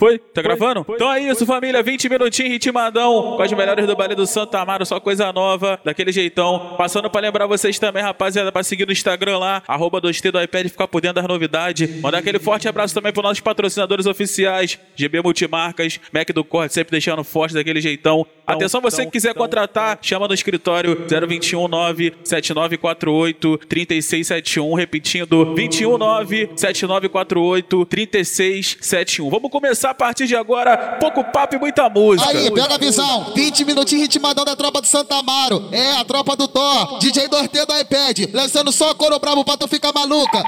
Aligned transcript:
Foi? 0.00 0.16
Tá 0.16 0.40
gravando? 0.40 0.84
Foi, 0.84 0.94
então 0.94 1.12
é 1.12 1.20
isso, 1.20 1.44
foi. 1.44 1.56
família. 1.56 1.82
20 1.82 2.08
minutinhos, 2.08 2.52
ritmadão. 2.52 3.36
Com 3.36 3.42
as 3.42 3.52
melhores 3.52 3.84
do 3.84 3.96
baile 3.96 4.14
do 4.14 4.28
Santa 4.28 4.60
Amaro, 4.60 4.86
só 4.86 5.00
coisa 5.00 5.32
nova, 5.32 5.80
daquele 5.84 6.12
jeitão. 6.12 6.76
Passando 6.78 7.10
pra 7.10 7.20
lembrar 7.20 7.48
vocês 7.48 7.80
também, 7.80 8.00
rapaziada, 8.00 8.52
pra 8.52 8.62
seguir 8.62 8.86
no 8.86 8.92
Instagram 8.92 9.38
lá, 9.38 9.60
arroba 9.66 10.00
2T 10.00 10.30
do 10.30 10.40
iPad, 10.40 10.68
ficar 10.68 10.86
por 10.86 11.00
dentro 11.00 11.16
das 11.16 11.26
novidades. 11.26 12.00
Mandar 12.00 12.18
aquele 12.18 12.38
forte 12.38 12.68
abraço 12.68 12.94
também 12.94 13.12
pros 13.12 13.24
nossos 13.24 13.40
patrocinadores 13.40 14.06
oficiais, 14.06 14.78
GB 14.94 15.20
Multimarcas, 15.20 15.98
Mac 16.12 16.30
do 16.30 16.44
Corte, 16.44 16.74
sempre 16.74 16.92
deixando 16.92 17.24
forte 17.24 17.54
daquele 17.54 17.80
jeitão. 17.80 18.24
Então, 18.44 18.54
Atenção, 18.54 18.80
você 18.80 19.02
então, 19.02 19.10
que 19.10 19.18
quiser 19.18 19.30
então, 19.30 19.42
contratar, 19.42 19.98
chama 20.00 20.28
no 20.28 20.32
escritório 20.32 20.94
0219 21.08 22.14
7948 22.22 23.58
3671, 23.68 24.74
repetindo 24.74 25.44
219 25.44 26.50
7948 26.54 27.84
3671. 27.84 29.28
Vamos 29.28 29.50
começar 29.50 29.87
a 29.90 29.94
partir 29.94 30.26
de 30.26 30.36
agora, 30.36 30.98
pouco 31.00 31.24
papo 31.24 31.56
e 31.56 31.58
muita 31.58 31.88
música. 31.88 32.30
Aí, 32.30 32.50
pega 32.50 32.74
a 32.74 32.78
visão. 32.78 33.32
20 33.34 33.64
minutinhos 33.64 34.02
ritmadão 34.02 34.44
da 34.44 34.54
tropa 34.54 34.80
do 34.80 34.86
Santa 34.86 35.16
Amaro. 35.16 35.68
É, 35.72 35.92
a 35.92 36.04
tropa 36.04 36.36
do 36.36 36.46
Thor. 36.46 36.98
DJ 36.98 37.28
2T 37.28 37.66
do 37.66 37.78
iPad. 37.78 38.34
Lançando 38.34 38.70
só 38.72 38.94
coro 38.94 39.18
bravo 39.18 39.44
pra 39.44 39.56
tu 39.56 39.66
ficar 39.66 39.92
maluca. 39.92 40.42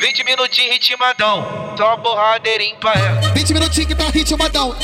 20 0.00 0.24
minutinhos 0.24 0.72
ritmadão. 0.72 1.74
Só 1.76 1.96
porradeirinho 1.96 2.76
pra 2.76 2.92
ela. 2.92 3.20
20 3.32 3.54
minutinhos 3.54 3.88
que 3.88 3.94
tá 3.94 4.10
ritmadão. 4.10 4.74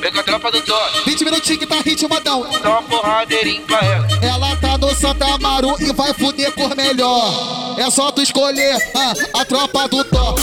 Pega 0.00 0.20
a 0.20 0.22
tropa 0.22 0.50
do 0.50 0.60
Thor. 0.60 1.04
20 1.06 1.24
minutinhos 1.24 1.58
que 1.58 1.66
tá 1.66 1.76
ritmadão. 1.80 2.46
Só 2.62 2.82
porradeirinho 2.82 3.62
pra 3.62 3.78
ela. 3.78 4.06
Ela 4.22 4.56
tá 4.56 4.76
no 4.76 4.94
Santa 4.94 5.26
Amaro 5.26 5.74
e 5.80 5.92
vai 5.92 6.12
fuder 6.12 6.52
por 6.52 6.76
melhor. 6.76 7.32
É 7.78 7.90
só 7.90 8.10
tu 8.10 8.20
escolher 8.20 8.76
ah, 8.94 9.40
a 9.40 9.44
tropa 9.44 9.88
do 9.88 10.04
Thor. 10.04 10.34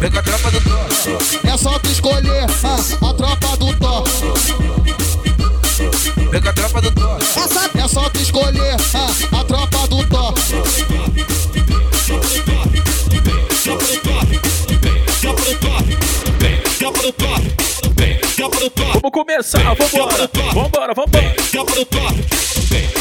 Pega 0.00 0.20
a 0.20 0.22
tropa 0.22 0.50
do 0.52 0.60
Thor. 0.60 0.86
É 1.44 1.56
só 1.56 1.78
tu 1.80 1.90
escolher 1.90 2.46
ah, 2.64 3.08
a 3.08 3.14
tropa 3.14 3.56
do 3.56 3.76
Thor. 3.76 4.04
Pega 6.30 6.50
a 6.50 6.52
tropa 6.52 6.80
do 6.80 6.90
Thor. 6.92 7.18
É 7.20 7.48
só, 7.48 7.60
é 7.84 7.88
só 7.88 8.08
tu 8.10 8.20
escolher 8.20 8.76
ah, 8.94 9.40
a 9.40 9.44
tropa 9.44 9.88
do 9.88 10.06
Thor. 10.06 10.34
Vamos 18.94 19.10
começar, 19.12 19.74
vambora, 19.74 20.30
vambora, 20.54 20.94
vambora. 20.94 21.34
Tropa 21.50 21.72
do 21.74 21.84
Thor, 21.84 22.12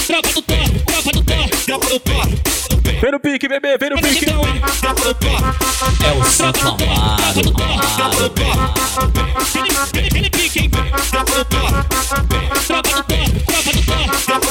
tropa 0.08 0.32
do 0.32 0.42
Thor, 0.42 1.50
tropa 1.66 1.90
do 1.90 2.00
Thor. 2.00 2.58
Vem 3.00 3.12
no 3.12 3.20
pique, 3.20 3.48
bebê, 3.48 3.78
vem 3.78 3.92
no 3.92 3.98
pique. 3.98 4.26
É 6.04 6.12
o 6.12 6.24
Tropa 8.08 8.24
do 8.24 8.30
do 8.30 9.06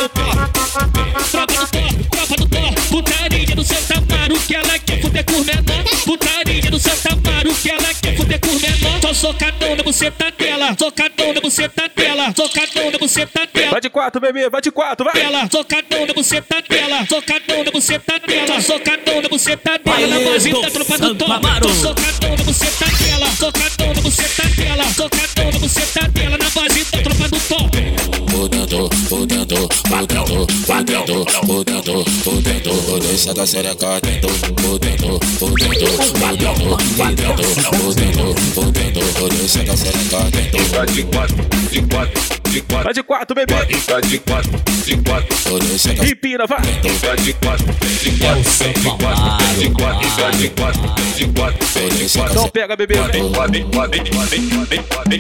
Thor, 0.09 0.49
tropa 2.15 2.37
do 2.37 2.47
do 4.29 4.41
que 4.41 4.55
ela 4.55 4.79
quer 4.79 5.01
fuder 5.01 5.25
por 5.25 5.45
menor. 5.45 5.85
Putaria 6.05 6.71
do 6.71 6.79
Santa 6.79 7.13
Amaro 7.13 7.55
que 7.55 7.71
ela 7.71 7.95
quer 7.95 8.17
fuder 8.17 8.41
por 8.41 8.61
menor. 8.61 9.01
Só 9.01 9.15
socadão 9.15 9.77
na 9.77 9.83
buceta 9.83 10.31
dela, 10.33 10.77
socadão 10.79 11.33
na 11.33 11.41
buceta 11.41 11.91
dela, 11.97 12.35
socadão 12.37 12.91
na 12.91 12.99
buceta 12.99 13.46
quatro, 14.07 14.21
bebê, 14.21 14.49
vai 14.49 14.61
de 14.61 14.71
quatro, 14.71 15.05
vai. 15.05 15.15
Dela, 15.15 15.49
socadão 15.51 16.07
na 16.07 16.15
buceta 16.15 16.63
dela, 16.69 17.07
socadão 17.07 17.65
na 17.65 17.71
buceta 17.73 18.21
dela 18.21 18.47
dela, 18.47 18.61
socadão 18.61 19.23
na 19.23 19.29
buceta 19.29 19.79
dela, 19.79 20.07
na 20.07 20.21
base 20.21 20.51
da 20.51 20.71
tropa 20.71 20.99
do 20.99 21.15
top. 21.15 21.29
Socadão 21.75 22.37
na 22.37 22.45
buceta 22.45 22.87
dela, 23.05 23.27
socadão 23.37 23.95
na 23.95 24.01
buceta 24.03 24.49
dela, 24.57 24.85
socadão 24.95 25.53
na 25.53 25.59
buceta 25.59 26.09
dela, 26.09 26.39
na 26.39 26.51
base 26.51 26.85
da 26.85 27.03
tropa 27.03 27.29
do 27.29 27.41
top. 27.41 27.77
Fudendo, 28.31 28.91
fudendo, 29.09 29.69
fudendo, 29.89 30.47
fudendo, 30.67 31.25
fudendo, 31.47 32.05
fudendo, 32.23 33.01
deixa 33.01 33.35
da 33.35 33.47
xereca 33.47 34.01
dentro. 34.01 34.31
Fudendo, 34.61 35.19
fudendo, 35.39 35.87
fudendo, 38.55 38.96
fudendo, 39.17 39.17
fudendo, 39.17 39.17
fudendo, 39.17 39.37
deixa 39.37 39.65
da 39.65 39.77
xereca 39.77 40.31
dentro. 40.31 40.87
De 40.87 41.83
quatro, 41.83 42.21
de 42.51 42.61
quatro. 42.63 42.85
Vai 42.85 42.95
de 42.95 43.03
quatro, 43.03 43.35
bebê. 43.35 43.55
Vai 43.55 43.67
de 44.03 44.19
quatro, 44.19 44.51
de 44.85 44.97
quatro. 44.97 45.37
Empina, 46.07 46.47
vai. 46.47 46.61
Vai 47.01 47.17
de 47.17 47.33
quatro, 47.35 47.67
de 47.67 47.73
quatro. 47.73 47.73
De 47.97 48.11
quatro, 48.19 48.43
de 48.81 48.91
quatro, 48.91 50.01
de 50.39 50.49
quatro, 50.49 50.81
de 51.17 51.27
quatro. 51.29 52.33
Então 52.33 52.49
pega, 52.49 52.77
bebê. 52.77 52.95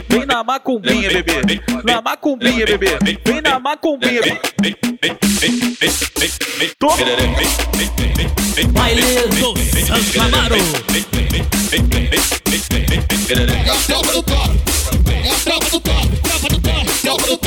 Vem 0.08 0.26
na 0.26 0.44
macumbinha, 0.44 1.10
bebê. 1.10 1.60
Na 1.84 2.00
macumbinha, 2.02 2.66
bebê. 2.66 2.98
Vem 3.24 3.40
na 3.40 3.58
macumbinha. 3.58 4.20
Toma. 6.78 6.96
Baile 8.72 9.02
do 9.02 9.54
Santo 9.86 10.20
Amaro. 10.20 10.56
É 13.36 13.70
a 13.70 13.76
tropa 13.76 14.12
do 14.12 14.22
Thor. 14.22 14.50
É 15.24 15.30
a 15.30 15.34
tropa 15.44 15.70
do 15.70 15.80
Thor. 15.80 16.06
Tropa 16.22 16.48
do 16.48 16.60
Thor. 16.60 16.84
Tropa 17.02 17.26
do 17.26 17.36
Thor. 17.36 17.45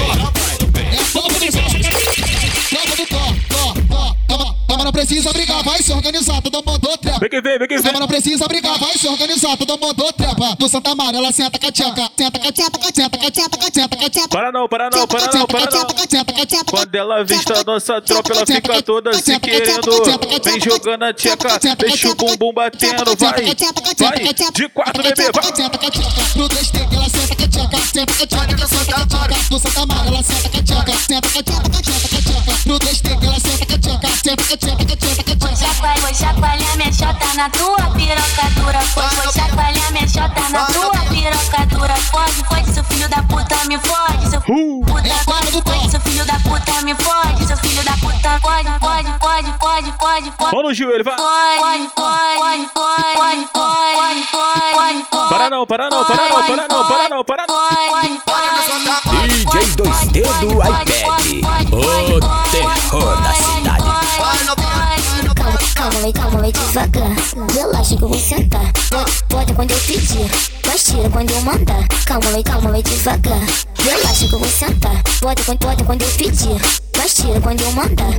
Precisa 5.00 5.32
brigar, 5.32 5.64
vai 5.64 5.82
se 5.82 5.94
organizar, 5.94 6.42
todo 6.42 6.62
mundo 6.66 6.98
trepa. 6.98 7.20
Vem 7.20 7.30
que 7.30 7.42
vem, 7.42 7.58
vem 7.58 7.68
que 7.68 7.78
vem. 7.80 7.94
Não 7.94 8.08
precisa 8.08 8.48
brigar, 8.48 8.78
vai 8.78 8.98
se 8.98 9.08
organizar, 9.08 9.56
todo 9.56 9.78
mundo 9.80 10.14
trepa. 10.14 10.56
Do 10.58 10.68
Santa 10.68 10.94
Maria, 10.94 11.20
ela 11.20 11.32
senta 11.32 11.58
com 11.58 11.68
a 11.68 11.72
tcheca. 11.72 12.12
Senta 12.18 12.40
com 12.40 12.48
a 12.48 12.52
tcheca, 12.52 12.78
com 12.78 12.88
a 12.88 12.92
tcheca, 12.92 13.18
com 13.18 13.26
a 13.26 13.32
tcheca, 13.32 13.58
com 13.58 13.66
a 13.66 13.72
tcheca, 13.72 13.98
com 13.98 14.06
a 14.06 14.10
tcheca. 14.10 14.28
Para 14.28 14.52
não, 14.52 14.68
para 14.68 14.90
não, 14.90 15.08
para 15.08 15.32
não, 15.32 15.48
para 15.48 15.72
não. 15.72 16.66
Quando 16.66 16.96
ela 16.96 17.24
vista 17.24 17.60
a 17.60 17.64
nossa 17.64 18.02
tropa, 18.02 18.34
ela 18.34 18.46
fica 18.46 18.82
toda 18.82 19.14
se 19.14 19.40
querendo. 19.40 20.04
Vem 20.44 20.60
jogando 20.60 21.04
a 21.04 21.14
tcheca, 21.14 21.76
deixa 21.78 22.10
o 22.10 22.16
bumbum 22.16 22.54
batendo, 22.54 23.16
vai. 23.18 23.56
Vai, 23.98 24.52
de 24.54 24.70
quatro, 24.70 25.02
bebê, 25.02 25.31
vai. 25.31 25.52
Pro 26.34 26.50
2T, 26.50 26.94
ela 26.94 27.10
senta 27.10 27.36
com 27.36 27.44
a 27.44 27.48
tcheca. 27.48 27.78
Senta 27.86 28.14
com 28.14 28.24
a 28.24 28.28
tcheca, 28.28 28.68
senta 28.68 28.94
com 28.94 29.02
a 29.02 29.28
tcheca. 29.28 29.50
Do 29.50 29.60
Santa 29.60 29.86
Maria, 29.86 30.10
ela 30.10 30.24
senta 30.24 30.50
com 30.50 30.58
a 30.58 30.64
tcheca. 30.64 30.98
Senta 30.98 31.30
com 31.30 31.40
a 31.40 31.44
tcheca, 31.44 31.70
com 31.70 31.78
a 31.78 31.81
tcheca, 31.81 32.10
com 32.10 32.16
a 32.16 32.22
tcheca. 32.22 32.64
Pro 32.64 32.80
2T, 32.80 33.24
ela 33.24 33.40
senta 33.40 33.66
com 33.66 34.09
vou 36.01 36.13
chacoalhar 36.13 36.78
na 37.35 37.50
tua 37.50 37.78
piroca 37.95 38.50
dura. 38.56 38.79
Foi, 38.81 39.03
na 40.51 40.66
tua 40.66 40.91
piroca 41.09 41.66
dura. 41.67 41.95
Fode, 41.95 42.44
fode, 42.45 42.73
seu 42.73 42.84
filho 42.84 43.09
da 43.09 43.23
puta, 43.23 43.56
me 43.66 43.79
fode. 43.79 44.29
Seu 44.29 44.41
filho 44.41 44.81
puta, 44.85 45.09
fode, 45.23 45.89
seu 45.89 46.00
filho 46.01 46.25
da 46.25 46.34
puta, 46.39 46.81
me 46.84 46.94
fode. 46.95 47.47
Seu 47.47 47.57
filho 47.57 47.84
da 47.84 47.94
puta, 47.94 48.39
fode, 48.39 48.69
fode, 48.79 49.19
fode, 49.19 49.53
fode, 49.59 49.94
fode, 49.97 50.31
fode. 50.38 50.53
Mão 50.53 50.63
no 50.63 50.73
joelho, 50.73 51.03
vai. 51.03 51.18
Fode, 51.18 51.89
fode, 51.95 52.38
fode, 52.38 52.69
fode, 52.73 53.47
fode, 53.53 54.23
fode, 54.31 55.06
fode. 55.09 55.29
Para 55.29 55.50
não, 55.50 55.66
para 55.66 55.89
não, 55.89 56.06
para 56.06 56.29
não, 56.29 56.44
para 56.44 56.68
não, 56.68 56.85
para 56.85 57.09
não, 57.09 57.23
para 57.23 57.45
não. 57.47 57.59
DJ 59.28 59.62
2D 59.75 60.22
do 60.41 60.53
iPad. 60.62 60.89
O 61.72 62.19
terror. 62.51 63.28
Calma, 65.89 66.01
vai, 66.01 66.13
calma, 66.13 66.39
vai 66.39 66.51
devagar. 66.51 67.16
Relaxa 67.51 67.97
que 67.97 68.03
eu 68.03 68.09
vou 68.09 68.19
sentar. 68.19 68.72
Pode 69.27 69.53
quando 69.53 69.72
eu 69.72 69.79
pedir, 69.79 70.29
mas 70.67 70.83
tira 70.83 71.09
quando 71.09 71.31
eu 71.31 71.41
mandar. 71.41 71.88
Calma, 72.05 72.29
vai, 72.29 72.44
calma, 72.44 72.69
vai 72.69 72.83
devagar. 72.83 73.41
Relaxa 73.79 74.27
que 74.27 74.35
eu 74.35 74.39
vou 74.39 74.47
sentar. 74.47 75.01
Pode, 75.19 75.41
pode, 75.41 75.57
pode 75.57 75.83
quando 75.83 76.03
eu 76.03 76.09
pedir, 76.09 76.61
mas 76.95 77.16
tira 77.16 77.41
quando 77.41 77.61
eu 77.61 77.72
mandar. 77.72 78.13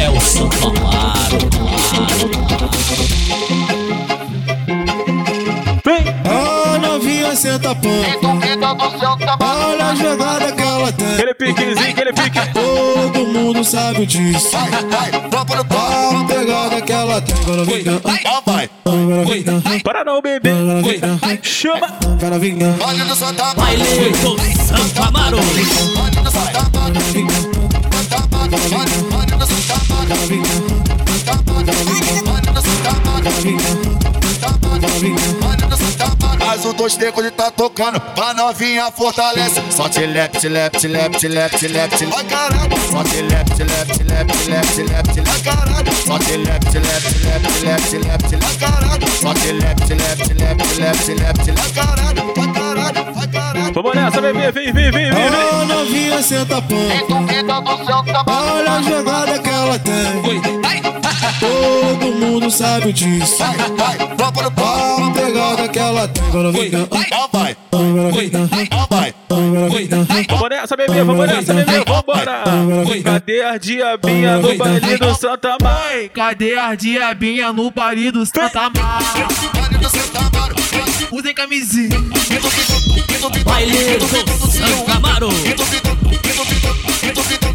É 0.00 0.10
o 0.10 0.20
Santo 0.20 0.66
Amaro. 0.66 1.38
A 2.51 2.51
senta 7.42 7.74
pampa. 7.74 9.44
Olha 9.44 9.86
a 9.86 9.94
jogada 9.96 10.52
que 10.52 10.62
ela 10.62 10.92
tem. 10.92 11.12
Aquele 11.12 11.34
piquezinho, 11.34 11.90
aquele 11.90 12.12
pique. 12.12 12.38
Todo 12.52 13.26
mundo 13.26 13.64
sabe 13.64 14.06
disso. 14.06 14.56
A 14.56 14.68
pegada 16.28 16.80
que 16.80 16.92
ela 16.92 17.20
tem. 17.20 17.34
Agora 17.42 17.64
vem, 17.64 17.82
vai. 18.44 18.70
Vem, 19.64 19.80
Para 19.80 20.04
não, 20.04 20.22
bebê. 20.22 20.50
Chama. 21.42 21.88
Agora 22.04 22.38
vem, 22.38 22.58
Baile 22.58 23.04
do 23.04 23.16
Santo 23.16 23.42
Amaro. 25.02 25.38
As 35.02 35.51
Mas 36.52 36.66
o 36.66 36.72
dois 36.74 36.94
tecos 36.98 37.24
tá 37.30 37.50
tocando, 37.50 37.98
pra 37.98 38.34
novinha 38.34 38.90
fortalece. 38.90 39.62
Só 39.70 39.88
te 39.88 40.06
lep, 40.06 40.38
te 40.38 40.50
lep, 40.50 40.76
te 40.78 40.86
lep, 40.86 41.16
te 41.16 41.26
lep, 41.26 41.50
te 41.58 41.66
lep, 41.66 41.90
te 41.96 42.04
lep, 42.04 42.28
caralho. 42.28 42.76
Só 42.90 43.02
te 43.04 43.22
lep, 43.22 43.48
te 43.56 43.64
lep, 43.64 43.86
te 43.86 44.04
lep, 44.04 44.26
te 44.26 44.50
lep, 44.50 44.66
te 44.74 44.82
lep, 44.84 45.08
te 45.14 45.20
lep, 45.22 45.42
caralho. 45.42 45.92
Só 46.04 46.18
te 46.18 46.36
lep, 46.36 46.60
te 46.70 46.78
lep, 46.78 47.02
te 47.08 47.18
lep, 47.24 47.42
te 47.42 47.64
lep, 47.64 47.80
te 47.88 47.98
lep, 48.00 48.22
te 48.28 48.36
lep, 48.36 48.60
caralho. 48.60 49.06
Só 49.18 49.32
te 49.32 49.52
lep, 49.54 49.80
te 49.86 49.94
lep, 49.94 50.18
te 50.18 50.34
lep, 50.34 50.58
te 50.58 50.78
lep, 50.78 50.98
te 51.06 51.14
lep, 51.14 51.38
te 51.42 51.52
lep, 51.52 51.74
caralho. 51.74 52.34
Vai 52.36 52.52
caralho, 52.52 53.14
vai 53.14 53.28
caralho. 53.28 53.72
Vamos 53.72 53.94
nessa, 53.94 54.20
bebê. 54.20 54.52
Vem, 54.52 54.72
vem, 54.74 54.90
vem, 54.90 55.10
vem, 55.10 55.10
vem. 55.10 55.61
Novinha, 55.82 56.22
senta 56.22 56.62
ponta. 56.62 58.30
Olha 58.30 58.72
a 58.72 58.82
jogada 58.82 59.38
que 59.40 59.48
ela 59.48 59.78
tem. 59.80 60.40
Todo 61.40 62.14
mundo 62.14 62.50
sabe 62.52 62.92
disso. 62.92 63.38
Pau. 64.54 65.04
A 65.04 65.10
pegada 65.10 65.68
que 65.68 65.78
ela 65.80 66.06
tem. 66.06 66.22
Quando 66.30 66.52
vem 66.52 66.70
Ah, 67.10 67.28
vai. 67.32 67.56
Ah, 67.72 68.86
vai. 68.90 69.12
Nessa, 70.50 70.76
bebê. 70.76 71.02
Vamos 71.02 71.26
nessa, 71.26 71.52
bebê. 71.52 71.84
Vambora. 71.84 72.44
Cadê 73.02 73.42
a 73.42 73.58
diabinha 73.58 74.38
no 74.38 74.54
baile 74.56 74.98
do 74.98 75.14
Santa 75.16 75.56
Mãe? 75.60 76.08
Cadê 76.14 76.58
a 76.58 76.74
diabinha 76.76 77.52
no 77.52 77.72
baile 77.72 78.12
do 78.12 78.24
Santa 78.24 78.70
Mara? 78.70 79.02
usem 81.10 81.34
camisinha. 81.34 81.96
Baileiro, 83.44 84.06
Camaro. 84.86 85.28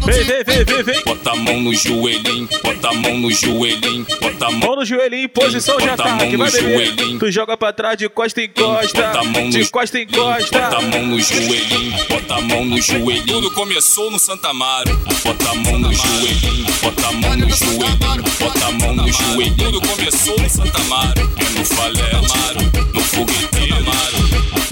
Vem, 0.04 0.24
vem, 0.24 0.44
vem, 0.44 0.64
vem, 0.64 0.82
vem. 0.82 1.02
Bota 1.04 1.30
a 1.32 1.36
mão 1.36 1.60
no 1.60 1.74
joelhinho, 1.74 2.48
bota 2.62 2.88
a 2.88 2.92
mão 2.94 3.18
no 3.18 3.30
joelhinho, 3.32 4.06
bota 4.20 4.46
a 4.46 4.50
mão. 4.50 4.76
No 4.76 4.84
joelhinho, 4.84 5.24
em 5.24 5.28
posição 5.28 5.76
de 5.78 5.86
Bota 5.86 6.02
a 6.02 6.06
mão 6.06 6.16
ataque. 6.16 6.36
no 6.36 6.44
Vai, 6.44 6.50
joelhinho. 6.60 7.18
Tu 7.18 7.30
joga 7.32 7.56
pra 7.56 7.72
trás 7.72 7.96
de 7.98 8.08
costa 8.08 8.42
em 8.42 8.48
costa. 8.48 9.02
Bota 9.02 9.18
a 9.20 9.24
mão 9.24 9.44
no- 9.44 9.50
De 9.50 9.68
costa 9.70 9.98
em 9.98 10.06
costa. 10.06 10.58
Bota 10.60 10.76
a 10.76 10.82
mão 10.82 11.06
no 11.06 11.20
joelhinho, 11.20 12.04
bota 12.08 12.34
a 12.34 12.40
mão 12.40 12.64
no 12.64 12.80
joelhinho. 12.80 13.26
Tudo 13.26 13.50
começou 13.52 14.10
no 14.10 14.18
Santa 14.18 14.48
Amaro. 14.48 14.96
Bota 15.24 15.50
a 15.50 15.54
mão 15.54 15.78
no 15.78 15.92
joelhinho, 15.92 16.66
bota 16.82 17.06
a 17.08 17.12
mão 17.12 17.36
no 17.36 17.50
joelhinho, 17.50 18.24
bota 18.38 18.66
a 18.66 18.72
mão 18.72 18.94
no 18.94 19.12
joelhinho. 19.12 19.56
Tudo 19.56 19.80
começou 19.80 20.38
no 20.38 20.50
Santa 20.50 20.78
Amaro. 20.80 21.30
É 21.38 21.58
no 21.58 21.64
Falé 21.64 22.10
Amaro, 22.12 22.88
no 22.94 23.00
fogueteiro 23.00 23.74
Amaro, 23.76 24.18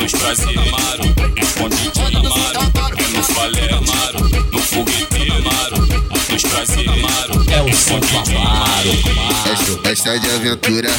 nos 0.02 0.12
prazer 0.12 0.58
Amaro, 0.58 1.02
escondidinho 1.43 2.19
Amaro. 2.19 2.85
Valé 3.34 3.70
Amaro, 3.73 4.28
no 4.52 4.58
foguete 4.58 5.31
Amaro, 5.31 5.88
os 6.34 6.43
prazeres 6.43 6.88
Amaro, 6.88 7.44
é 7.50 7.62
o 7.62 7.75
som 7.75 7.99
do 8.00 8.19
Amaro. 8.19 8.90
Esta, 9.52 9.88
esta 9.88 10.11
é 10.11 10.19
de 10.19 10.31
aventura 10.31 10.90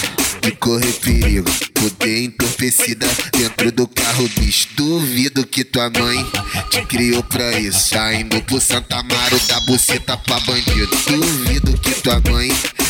de 0.47 0.55
correr 0.55 0.93
perigo. 0.93 1.49
Poder 1.73 2.23
entorpecida 2.23 3.05
dentro 3.37 3.71
do 3.71 3.87
carro, 3.87 4.29
bicho. 4.39 4.67
Duvido 4.75 5.45
que 5.45 5.63
tua 5.63 5.89
mãe 5.89 6.25
te 6.69 6.85
criou 6.85 7.21
pra 7.23 7.59
isso. 7.59 7.89
Tá 7.89 8.13
indo 8.13 8.41
pro 8.43 8.61
Santa 8.61 8.97
Amaro, 8.97 9.39
da 9.47 9.59
buceta 9.61 10.17
pra 10.17 10.39
bandido. 10.41 10.95
Duvido 11.07 11.77
que 11.79 11.91
tua 12.01 12.21
mãe 12.31 12.49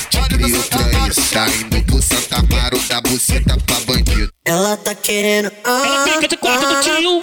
te 0.09 0.19
criou 0.29 0.63
pra 0.63 1.07
isso. 1.07 1.21
Tá 1.31 1.47
indo 1.49 1.83
pro 1.83 2.01
Santa 2.01 2.37
Amaro, 2.37 2.79
da 2.87 3.01
buceta 3.01 3.57
pra 3.65 3.79
bandido. 3.81 4.31
Ela 4.45 4.77
tá 4.77 4.95
querendo. 4.95 5.51
Ela 5.65 6.05
fica 6.05 6.27
de 6.27 6.37
quatro 6.37 6.69
do 6.69 6.81
tio. 6.81 7.21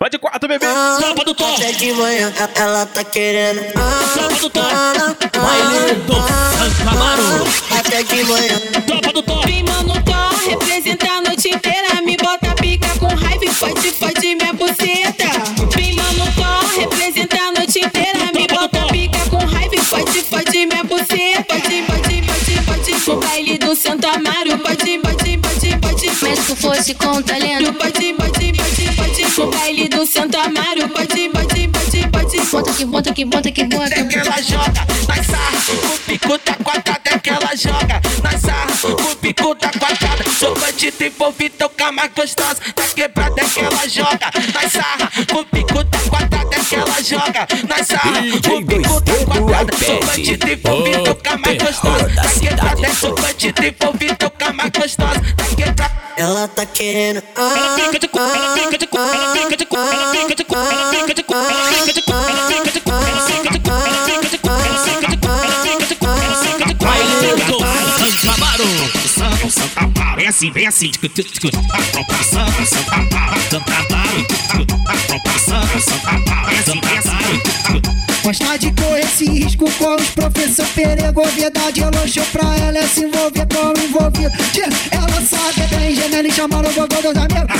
Vai 0.00 0.10
de 0.10 0.18
quatro, 0.18 0.48
bebê. 0.48 0.66
Tropa 0.98 1.24
do 1.24 1.34
Tom. 1.34 1.54
Até 1.54 1.72
de 1.72 1.92
manhã, 1.92 2.32
ela 2.56 2.86
tá 2.86 3.04
querendo. 3.04 3.60
Tropa 3.72 4.34
do 4.34 4.50
Tom. 4.50 4.60
Baile 4.60 5.94
do 6.06 6.14
Santa 6.14 6.90
Amaro. 6.90 7.46
Até 7.78 8.02
de 8.02 8.24
manhã. 8.24 8.60
Tropa 8.86 9.12
do 9.12 9.22
Vem, 9.44 9.62
mano, 9.64 9.94
tô 10.02 10.48
representa 10.48 11.06
a 11.10 11.22
noite 11.22 11.48
inteira. 11.48 12.02
Me 12.04 12.16
bota 12.16 12.54
pica 12.54 12.88
com 12.98 13.06
raiva 13.06 13.44
e 13.44 13.48
fode, 13.52 13.90
fode 13.92 14.34
minha 14.34 14.52
buceta. 14.52 15.28
Mano, 15.96 16.32
tô 16.34 16.78
representa 16.80 17.36
a 17.36 17.52
noite 17.52 17.78
inteira. 17.78 18.32
Me 18.34 18.46
bota 18.46 18.86
pica 18.86 19.18
com 19.30 19.44
raiva 19.44 19.74
e 19.74 19.80
fode, 19.80 20.22
fode 20.22 20.66
minha 20.66 20.84
buceta. 20.84 21.44
Pode, 21.44 21.82
pode, 21.82 22.22
pode, 22.22 22.60
pode. 22.66 23.08
No 23.08 23.16
baile 23.20 23.58
do 23.58 23.74
Santa 23.74 24.08
Amaro. 24.10 24.58
Pode, 24.58 24.98
pode, 24.98 25.38
pode, 25.38 25.76
pode. 25.78 26.10
Mas 26.22 26.38
se 26.40 26.56
fosse 26.56 26.94
com 26.94 27.22
talento, 27.22 27.72
Pode, 27.74 28.12
pode, 28.14 28.52
pode, 28.52 28.92
pode. 28.96 29.22
No 29.38 29.46
baile 29.50 29.88
do 29.88 30.06
Santa 30.06 30.42
Amaro. 30.42 30.88
Pode, 30.88 31.28
pode, 31.30 31.68
pode, 31.68 32.08
pode. 32.08 32.40
bota 32.50 32.72
que 32.72 32.84
bota 32.84 33.12
que 33.12 33.24
bota 33.24 33.50
que 33.52 33.64
bota. 33.64 34.04
que 34.04 34.18
ela 34.18 34.42
joga 34.42 34.86
na 35.08 35.22
sarra, 35.22 35.94
o 35.94 35.98
pico 36.06 36.38
tá 36.38 36.54
quadrado 36.54 37.00
é 37.04 37.18
que 37.18 37.30
ela 37.30 37.56
joga 37.56 38.00
na 38.22 38.38
sarra, 38.38 38.88
o 38.88 39.16
bunda 39.48 39.70
quadrada. 39.78 40.30
Sou 40.30 40.54
bandido 40.58 41.04
e 41.04 41.08
vou 41.10 41.32
vir 41.32 41.50
tocar 41.50 41.92
mais 41.92 42.10
gostosa. 42.12 42.56
Na 42.76 42.86
quebrada 42.88 43.44
que 43.44 43.60
ela 43.60 43.88
joga, 43.88 44.30
vai 44.52 44.68
sarra. 44.68 45.10
Com 45.30 45.44
pico 45.44 45.84
da 45.84 45.98
quadrada 45.98 46.56
que 46.64 46.74
ela 46.74 47.02
joga, 47.02 47.48
vai 47.66 47.84
sarra. 47.84 48.20
Com 48.46 48.64
pico 48.66 49.00
da 49.00 49.24
quadrada. 49.24 49.76
Sou 49.78 50.00
bandido 50.00 50.48
e 50.48 50.56
vou 50.56 50.84
vir 50.84 51.02
tocar 51.02 51.38
mais 51.38 51.58
gostosa. 51.62 52.08
Na 52.08 52.28
quebrada 52.28 52.94
sou 52.94 53.14
bandido 53.14 53.62
envolvido 53.64 54.30
com 54.30 54.44
a 54.44 54.52
mais 54.52 54.70
gostosa. 54.70 55.20
Tá 55.36 55.44
Na 55.44 55.56
quebrada. 55.56 55.98
Ela 56.18 56.48
tá 56.48 56.66
querendo. 56.66 57.22
Ah, 57.36 57.40
ela 57.40 57.74
fica 57.76 57.98
de 58.00 58.08
cu, 58.08 58.18
ela 58.18 58.54
fica 58.54 58.78
de 58.78 58.86
cu, 58.88 58.98
ela 58.98 59.32
fica 59.36 59.56
de 59.56 59.66
cu, 59.66 59.76
ela 59.76 60.12
fica 60.12 60.34
de 60.34 60.44
cu, 60.44 60.56
ela 60.56 60.90
fica 60.90 61.14
de 61.14 61.22
cu, 61.22 61.34
ela 61.34 61.68
fica 61.70 61.92
de 61.94 62.02
cu, 62.02 62.12
ela 62.12 62.48
fica 62.48 62.70
de 62.72 62.80
cu, 62.80 62.90
ela 62.90 63.26
fica 63.26 63.50
de 63.50 63.50
cu. 63.50 63.57
Santa 70.28 70.28
é 70.28 70.36
assim, 70.36 70.50
vem 70.52 70.66
assim. 70.66 70.90
A 71.72 71.82
tropa 71.90 72.22
Santo, 72.22 72.66
Santa 72.66 72.94
Amaro, 72.94 73.40
Santa 73.50 73.72
tico. 74.28 74.82
A 74.86 74.96
tropa 75.06 75.38
Santo, 75.38 75.80
Santa 75.80 76.10
é 76.10 76.62
vem 76.62 76.98
assim. 76.98 77.38
Tico, 77.38 77.80
tico. 77.80 77.98
Gosta 78.22 78.58
de 78.58 78.72
correr 78.72 79.00
esse 79.00 79.24
risco 79.24 79.70
com 79.72 79.94
os 79.94 80.08
professor 80.10 80.66
Peregou 80.74 81.24
verdade, 81.28 81.80
lanchou 81.80 82.24
pra 82.26 82.56
ela 82.56 82.76
é 82.76 82.86
se 82.86 83.04
envolver 83.04 83.46
com 83.46 83.68
o 83.68 83.84
envolvido 83.84 84.30
Ela 84.90 85.26
sabe 85.26 85.66
bem, 85.74 85.94
gemendo 85.94 86.28
e 86.28 86.32
chamando 86.32 86.68
o 86.68 86.72
gogô 86.74 87.00
dos 87.00 87.16
amigos 87.16 87.56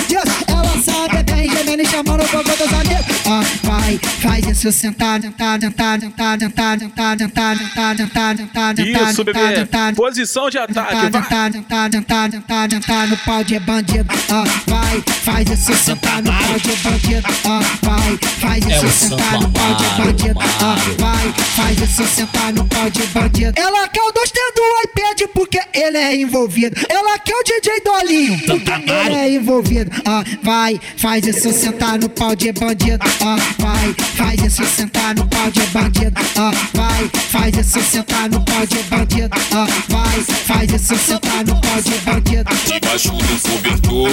Ela 0.47 0.83
sabe 0.83 1.23
bem, 1.23 1.51
gemendo 1.51 1.83
e 1.83 1.87
chamando 1.87 2.23
o 2.23 2.29
gogô 2.29 2.55
dos 2.57 2.73
amigos 2.73 3.07
Ó, 3.25 3.68
vai, 3.89 3.99
faz 4.21 4.47
isso 4.47 4.73
sentado, 4.73 5.23
sentado, 5.23 5.61
sentado, 5.63 6.01
sentado, 6.03 6.41
sentado, 6.41 6.81
sentado, 6.81 7.19
sentado, 7.19 7.59
sentado, 7.59 7.99
sentado, 7.99 8.39
sentado, 8.39 8.81
Isso, 8.83 8.99
sentado, 8.99 9.25
bebê. 9.25 9.57
sentado, 9.57 9.97
Posição 9.97 10.51
de 10.51 10.59
ataque. 10.59 10.91
Sentado, 10.91 11.13
Vai. 11.13 11.23
sentado, 11.23 11.53
sentado, 11.53 11.93
sentado, 11.93 12.33
sentado, 12.33 12.71
sentado 12.75 13.11
no 13.11 13.17
pau 13.19 13.45
de 13.45 13.59
bandido. 13.61 14.07
Ó, 14.31 14.45
vai, 14.71 15.03
faz 15.23 15.51
isso 15.51 15.75
sentar 15.75 16.23
no 16.23 16.31
pau 16.33 16.59
de 16.59 16.77
bandido. 16.77 17.29
Ó, 17.45 17.61
vai, 17.87 18.19
faz 18.41 18.67
É 18.67 18.77
isso 18.77 18.87
o 18.87 18.91
sentar 18.91 19.41
no 19.41 19.51
pau 19.51 19.75
de 19.75 20.03
bandido. 20.03 20.39
Ó, 20.39 21.03
vai, 21.03 21.33
faz 21.57 21.81
isso 21.81 22.05
sentar 22.15 22.53
no 22.53 22.65
pau 22.67 22.91
de 22.91 23.07
bandido. 23.07 23.53
Ela 23.57 23.89
quer 23.89 24.03
o 24.03 24.13
dois 24.13 24.31
do 24.31 24.63
iPad 24.85 25.23
porque 25.35 25.61
ele 25.73 25.97
é 25.97 26.17
envolvido. 26.17 26.77
Ela 26.89 27.19
quer 27.19 27.35
o 27.35 27.43
DJ 27.45 27.81
Dolinho 27.85 28.39
porque 28.47 28.71
ele 28.71 29.15
é 29.15 29.31
envolvido. 29.31 29.91
Ó, 30.07 30.25
vai, 30.43 30.79
faz 30.97 31.27
isso 31.27 31.53
sentar 31.53 31.99
no 31.99 32.09
pau 32.09 32.35
de 32.37 32.53
bandido. 32.53 33.05
Ó, 33.21 33.37
vai, 33.63 33.78
faz 34.17 34.41
isso 34.43 34.65
sentar 34.65 35.15
no 35.15 35.27
pau 35.29 35.51
de 35.51 35.61
bandido. 35.67 36.21
Ó, 36.37 36.51
vai, 36.75 37.11
faz 37.31 37.57
isso 37.57 37.81
sentar 37.83 38.29
no 38.29 38.45
pau 38.45 38.67
de 38.67 38.83
bandido. 38.85 39.37
Ó, 39.55 39.67
vai, 39.89 40.21
faz 40.47 40.73
isso 40.73 40.97
sentar 40.97 41.45
no 41.45 41.61
pau 41.61 41.83
de 41.83 41.99
bandido. 42.05 42.51
Debaixo 42.67 43.11
do 43.11 43.49
cobertor 43.49 44.11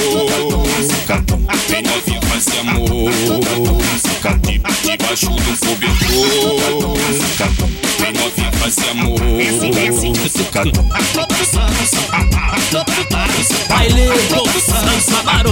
Vem 1.68 1.82
novinha 1.82 2.22
fazer 2.22 2.60
amor 2.60 3.12
Debaixo 4.84 5.30
do 5.30 5.66
cobertor 5.66 6.98
Vem 8.00 8.12
novinha 8.14 8.52
fazer 8.52 8.90
amor 8.92 9.20
Baile 13.70 14.10
Amaro. 15.20 15.52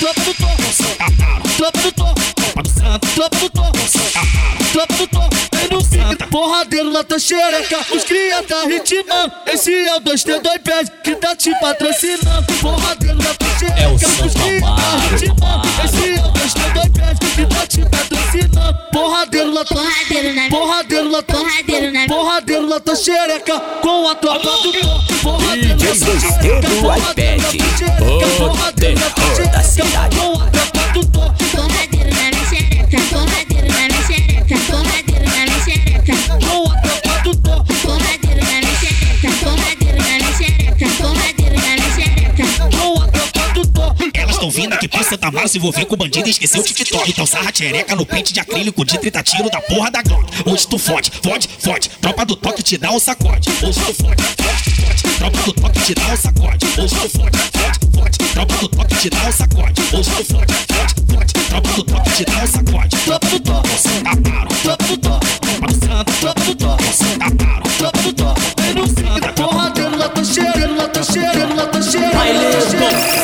Tropa 0.00 0.20
do 0.24 0.34
Tom, 0.34 1.41
tropa 1.56 1.78
do 1.80 1.92
Tom, 1.92 2.14
tropa 2.34 2.62
do 2.62 2.68
Santo, 2.70 3.08
tropa 3.14 3.36
do 3.36 3.50
Tom, 3.50 3.72
tropa 4.72 4.94
do 4.94 5.06
Tom, 5.06 5.28
vem 5.54 5.68
no 5.70 5.80
Santa, 5.84 6.26
porradeiro 6.28 6.90
na 6.90 7.04
tua 7.04 7.18
xereca, 7.18 7.78
os 7.94 8.04
cria 8.04 8.42
tá 8.42 8.64
ritmando, 8.64 9.32
esse 9.46 9.72
é 9.72 9.96
o 9.96 10.00
2T 10.00 10.40
do 10.40 10.54
iPad 10.54 10.88
que 11.02 11.14
tá 11.16 11.36
te 11.36 11.54
patrocinando, 11.60 12.52
porradeiro 12.60 13.18
na 13.18 13.34
tua 13.34 13.58
xereca, 13.58 13.80
É 13.80 13.88
o 13.88 13.94
os 13.94 14.02
cria 14.02 14.60
tá 14.60 14.98
ritmando, 15.10 15.68
esse 15.84 16.14
é 16.14 16.24
o 16.24 16.32
2T 16.32 16.72
do 16.72 16.80
iPad 16.86 17.18
que 17.34 17.46
tá 17.46 17.66
te 17.66 17.80
patrocinando, 17.88 18.78
porradeiro 18.92 19.52
na 19.52 19.64
tua 19.64 19.82
Porradeiro 19.82 20.34
na 20.34 20.48
porradeiro 20.48 21.10
na 21.10 21.22
tua 21.22 21.40
Porradeiro 21.40 21.92
na 21.92 22.06
porradeiro 22.06 22.68
na 22.68 22.80
tua 22.80 22.96
xereca, 22.96 23.60
com 23.60 24.08
a 24.08 24.14
tropa 24.14 24.50
do 24.62 24.72
Tom, 24.72 25.04
porradeiro 25.22 25.68
na 25.68 25.76
tua 25.76 25.94
2T 25.94 26.20
xereca, 26.20 26.68
do 26.68 26.80
porradeiro 26.80 27.42
na 27.42 27.48
tua 27.48 27.76
xereca, 27.78 28.81
se 45.52 45.58
envolveu 45.58 45.84
com 45.84 45.96
bandido 45.96 46.26
e 46.28 46.30
esqueceu 46.30 46.62
o 46.62 46.64
TikTok. 46.64 47.10
Então 47.10 47.26
sarra 47.26 47.52
tchereca 47.52 47.94
no 47.94 48.06
pente 48.06 48.32
de 48.32 48.40
acrílico 48.40 48.84
de 48.86 48.98
30 48.98 49.22
tiro 49.22 49.50
da 49.50 49.60
porra 49.60 49.90
da 49.90 50.00
Glock. 50.00 50.24
Hoje 50.46 50.66
tu 50.66 50.78
fode, 50.78 51.12
fode, 51.22 51.48
fode. 51.58 51.90
Tropa 52.00 52.24
do 52.24 52.36
toque 52.36 52.62
te 52.62 52.78
dá 52.78 52.90
um 52.90 52.98
sacode. 52.98 53.50
Hoje 53.62 53.78
tu 53.78 53.94
fode, 53.94 54.22
fode, 54.22 54.70
fode. 54.80 55.16
Tropa 55.18 55.42
do 55.42 55.52
toque 55.52 55.80
te 55.80 55.94
dá 55.94 56.06
um 56.08 56.16
sacode. 56.16 56.66
Hoje 56.66 56.94
tu 56.94 57.08
fode, 57.10 57.38
fode, 57.38 57.78
fode. 57.94 58.18
Tropa 58.32 58.56
do 58.56 58.68
toque 58.68 58.94
te 58.96 59.10
dá 59.10 59.28
um 59.28 59.32
sacode. 59.32 59.82
Hoje 59.92 60.10
tu 60.10 60.24
fode, 60.24 60.54
fode, 60.54 60.94
fode. 61.12 61.32
Tropa 61.48 61.68
do 61.68 61.84
toque 61.84 62.10
te 62.12 62.24
dá 62.24 62.42
um 62.42 62.46
sacode. 62.46 62.96
Tropa 62.96 63.26
do 63.26 63.40
toque, 63.40 63.68
Santa 63.68 64.10
Amaro. 64.10 64.48
Tropa 64.62 64.86
do 64.86 64.96
toque, 64.96 65.26
Tropa 65.40 65.66
do 65.66 65.86
Santa. 65.86 66.12
Tropa 66.12 66.40
do 66.40 66.54
toque, 66.54 66.92
Santa 66.94 67.24
Amaro. 67.26 67.68
Tropa 67.76 68.02
do 68.02 68.12
toque, 68.14 68.40
vem 68.62 68.74
no 68.74 68.86
Santa. 68.86 69.32
Porra, 69.34 69.70
dedo 69.70 69.96
na 69.98 70.08
tocheira, 70.08 70.52
dedo 70.52 70.74
na 70.74 70.88
tocheira, 70.88 71.32
dedo 71.32 71.54
na 71.54 71.66
tocheira. 71.66 72.10
Baile 72.10 72.38
do 72.38 73.21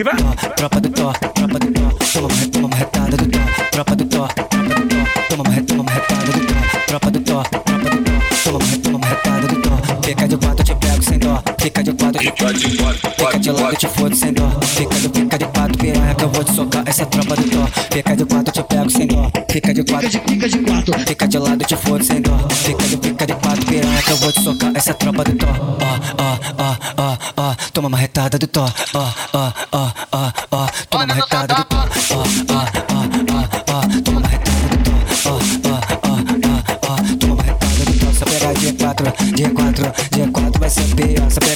pique, 0.00 0.04
vai. 0.04 0.16
Tropa 0.56 0.80
do 0.80 0.88
Tó, 0.90 1.12
tropa 1.34 1.58
do 1.58 1.72
Tó. 1.72 1.80
Toma 2.12 2.26
uma, 2.26 2.34
re- 2.36 2.48
toma 2.48 2.66
uma 2.66 2.76
retada 2.76 3.16
do 3.16 3.26
Tó. 3.28 3.38
Tropa 3.70 3.96
do 3.96 4.04
Tó, 4.04 4.28
tropa 4.28 4.64
do 4.74 4.88
Tó. 4.88 4.96
Toma 5.28 5.42
uma, 5.44 5.62
toma 5.62 5.82
uma 5.82 5.90
retada 5.92 6.32
do 6.32 6.46
Tó. 6.46 6.54
Tropa 6.86 7.10
do 7.10 7.20
Tó, 7.20 7.42
tropa 7.42 7.72
do 7.72 8.02
Tó. 8.02 8.10
Toma 8.44 8.58
uma, 8.58 8.78
toma 8.78 8.96
uma 8.98 9.06
retada 9.06 9.46
do 9.46 9.62
Tó. 9.62 9.70
Fica 10.02 10.26
de 10.28 10.36
quatro, 10.36 10.64
te 10.64 10.74
pego 10.74 11.02
sem 11.02 11.18
dó. 11.18 11.42
Fica 11.60 11.82
de 11.84 11.92
quatro, 11.92 12.20
Fica 12.20 12.52
de 12.52 12.76
quatro, 12.76 13.10
Fica 13.10 13.38
de 13.38 13.50
lado, 13.52 13.76
te 13.76 13.86
fodo 13.88 14.16
sem 14.16 14.32
dó. 14.32 14.50
Fica 14.62 14.94
de, 14.96 15.08
fica 15.08 15.38
de 15.38 15.44
quatro, 15.46 15.78
piranha 15.78 16.14
que 16.14 16.24
eu 16.24 16.28
vou 16.30 16.44
te 16.44 16.52
socar. 16.54 16.82
Essa 16.86 17.02
é 17.02 17.06
tropa 17.06 17.36
do 17.36 17.42
Tó. 17.50 17.66
Fica 17.92 18.16
de 18.16 18.24
quatro, 18.24 18.52
te 18.52 18.62
pego 18.64 18.90
sem 18.90 19.06
dó. 19.06 19.30
Fica 19.50 19.74
de 19.74 19.84
quatro, 19.84 20.10
fica 20.10 20.48
de 20.48 20.58
quatro. 20.58 20.98
Fica 21.06 21.28
de 21.28 21.38
lado, 21.38 21.64
te 21.64 21.76
fodo 21.76 22.04
sem 22.04 22.20
dó. 22.22 22.36
Fica 22.50 22.82
de, 22.88 22.96
fica 22.96 23.26
de 23.26 23.34
quatro, 23.34 23.66
piranha 23.66 24.02
que 24.02 24.10
eu 24.10 24.16
vou 24.16 24.32
te 24.32 24.42
socar. 24.42 24.72
Essa 24.74 24.90
é 24.90 24.94
tropa 24.94 25.22
do 25.24 25.36
Tó. 25.36 25.46
Ó, 25.46 26.24
ó, 26.24 26.38
ó, 26.58 26.76
ó, 26.96 27.18
ó. 27.36 27.54
Toma 27.72 27.86
uma 27.88 27.98
retada 27.98 28.36
do 28.38 28.46
Tó. 28.48 28.64
Ó, 28.94 28.98
ó, 28.98 29.12
ó, 29.38 29.39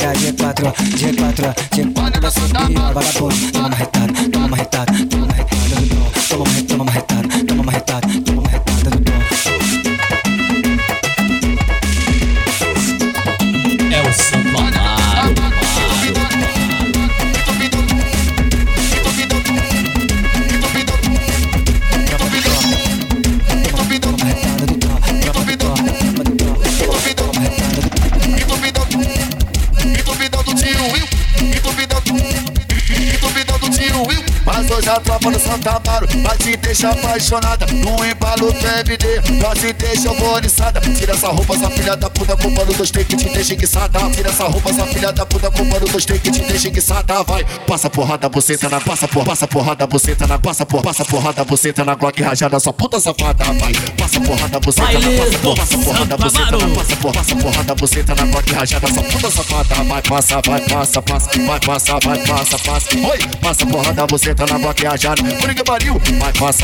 marca 0.05 0.19
de 0.21 0.33
patroa, 0.35 0.73
de 0.97 1.13
patroa, 1.15 1.55
de 1.71 1.85
patroa. 1.87 2.05
quatro 2.21 2.31
subir, 2.31 2.79
vagabundo, 2.93 3.53
toma 3.53 3.75
retado, 3.75 4.31
toma 4.31 4.57
retado, 4.57 5.07
toma 5.09 5.27
retado. 5.33 5.54
Deixar 36.75 36.91
apaixonada. 36.91 37.67
No 37.73 38.05
embalo 38.05 38.53
do 38.53 38.67
MD, 38.67 39.21
vai 39.41 39.55
te 39.55 39.73
deixar 39.73 40.13
bonissada 40.15 40.81
Tira 40.81 41.13
essa 41.13 41.29
roupa, 41.29 41.55
essa 41.55 41.71
filha 41.71 41.97
da 41.97 42.11
puta 42.11 42.37
Com 42.37 42.51
mano 42.51 42.75
dos 42.75 42.91
take 42.91 43.17
te 43.17 43.29
deixa 43.29 43.55
enguiçada. 43.55 44.01
Tira 44.11 44.29
essa 44.29 44.45
roupa, 44.45 44.71
essa 44.71 44.87
filha 44.87 45.13
da 45.13 45.25
puta 45.25 45.51
Com 45.51 45.65
mano 45.65 45.87
dos 45.87 46.05
take 46.05 46.31
te 46.31 46.41
deixa 46.41 46.69
enguiçada. 46.69 47.23
Vai, 47.23 47.45
passa 47.67 47.89
porrada, 47.89 48.29
buceta 48.29 48.69
na 48.69 48.81
Passa 48.81 49.07
por, 49.07 49.25
passa 49.25 49.47
porrada, 49.47 49.87
buceta 49.87 50.27
na 50.27 50.39
Passa 50.39 50.67
por, 50.67 50.83
passa 50.83 51.05
porrada, 51.05 51.45
buceta 51.45 51.85
na 51.85 51.95
Glock 51.95 52.21
rajada 52.23 52.59
Sua 52.59 52.73
puta 52.73 52.99
safada, 52.99 53.45
vai 53.45 53.73
Passa 53.97 54.21
porrada, 54.21 54.61
buceta 54.61 54.99
na 54.99 55.21
Passa 55.25 55.39
por, 55.39 55.57
passa 55.57 55.79
porrada, 55.79 56.17
buceta 56.17 56.57
na 56.57 56.75
Passa 56.75 56.97
por, 56.97 57.13
passa 57.13 57.37
porrada, 57.37 57.75
buceta 57.75 58.15
na 58.15 58.27
Glock 58.27 58.53
rajada 58.53 58.89
Sua 58.93 59.03
puta 59.05 59.31
safada, 59.31 59.75
vai 59.85 60.03
Passa, 60.03 60.41
vai, 60.45 60.61
passa, 60.61 61.03
passa 61.03 61.31
Vai, 61.47 61.61
passa, 61.61 61.99
vai, 62.01 62.19
passa, 62.27 62.59
passa. 62.59 62.89
Oi, 62.97 63.19
passa 63.41 63.67
porrada, 63.67 64.07
buceta 64.07 64.47
na 64.47 64.59
Glock 64.59 64.85
rajada. 64.85 65.23
Por 65.23 65.55
que 65.55 65.63
pariu? 65.63 66.01
Vai, 66.19 66.33
passa, 66.33 66.64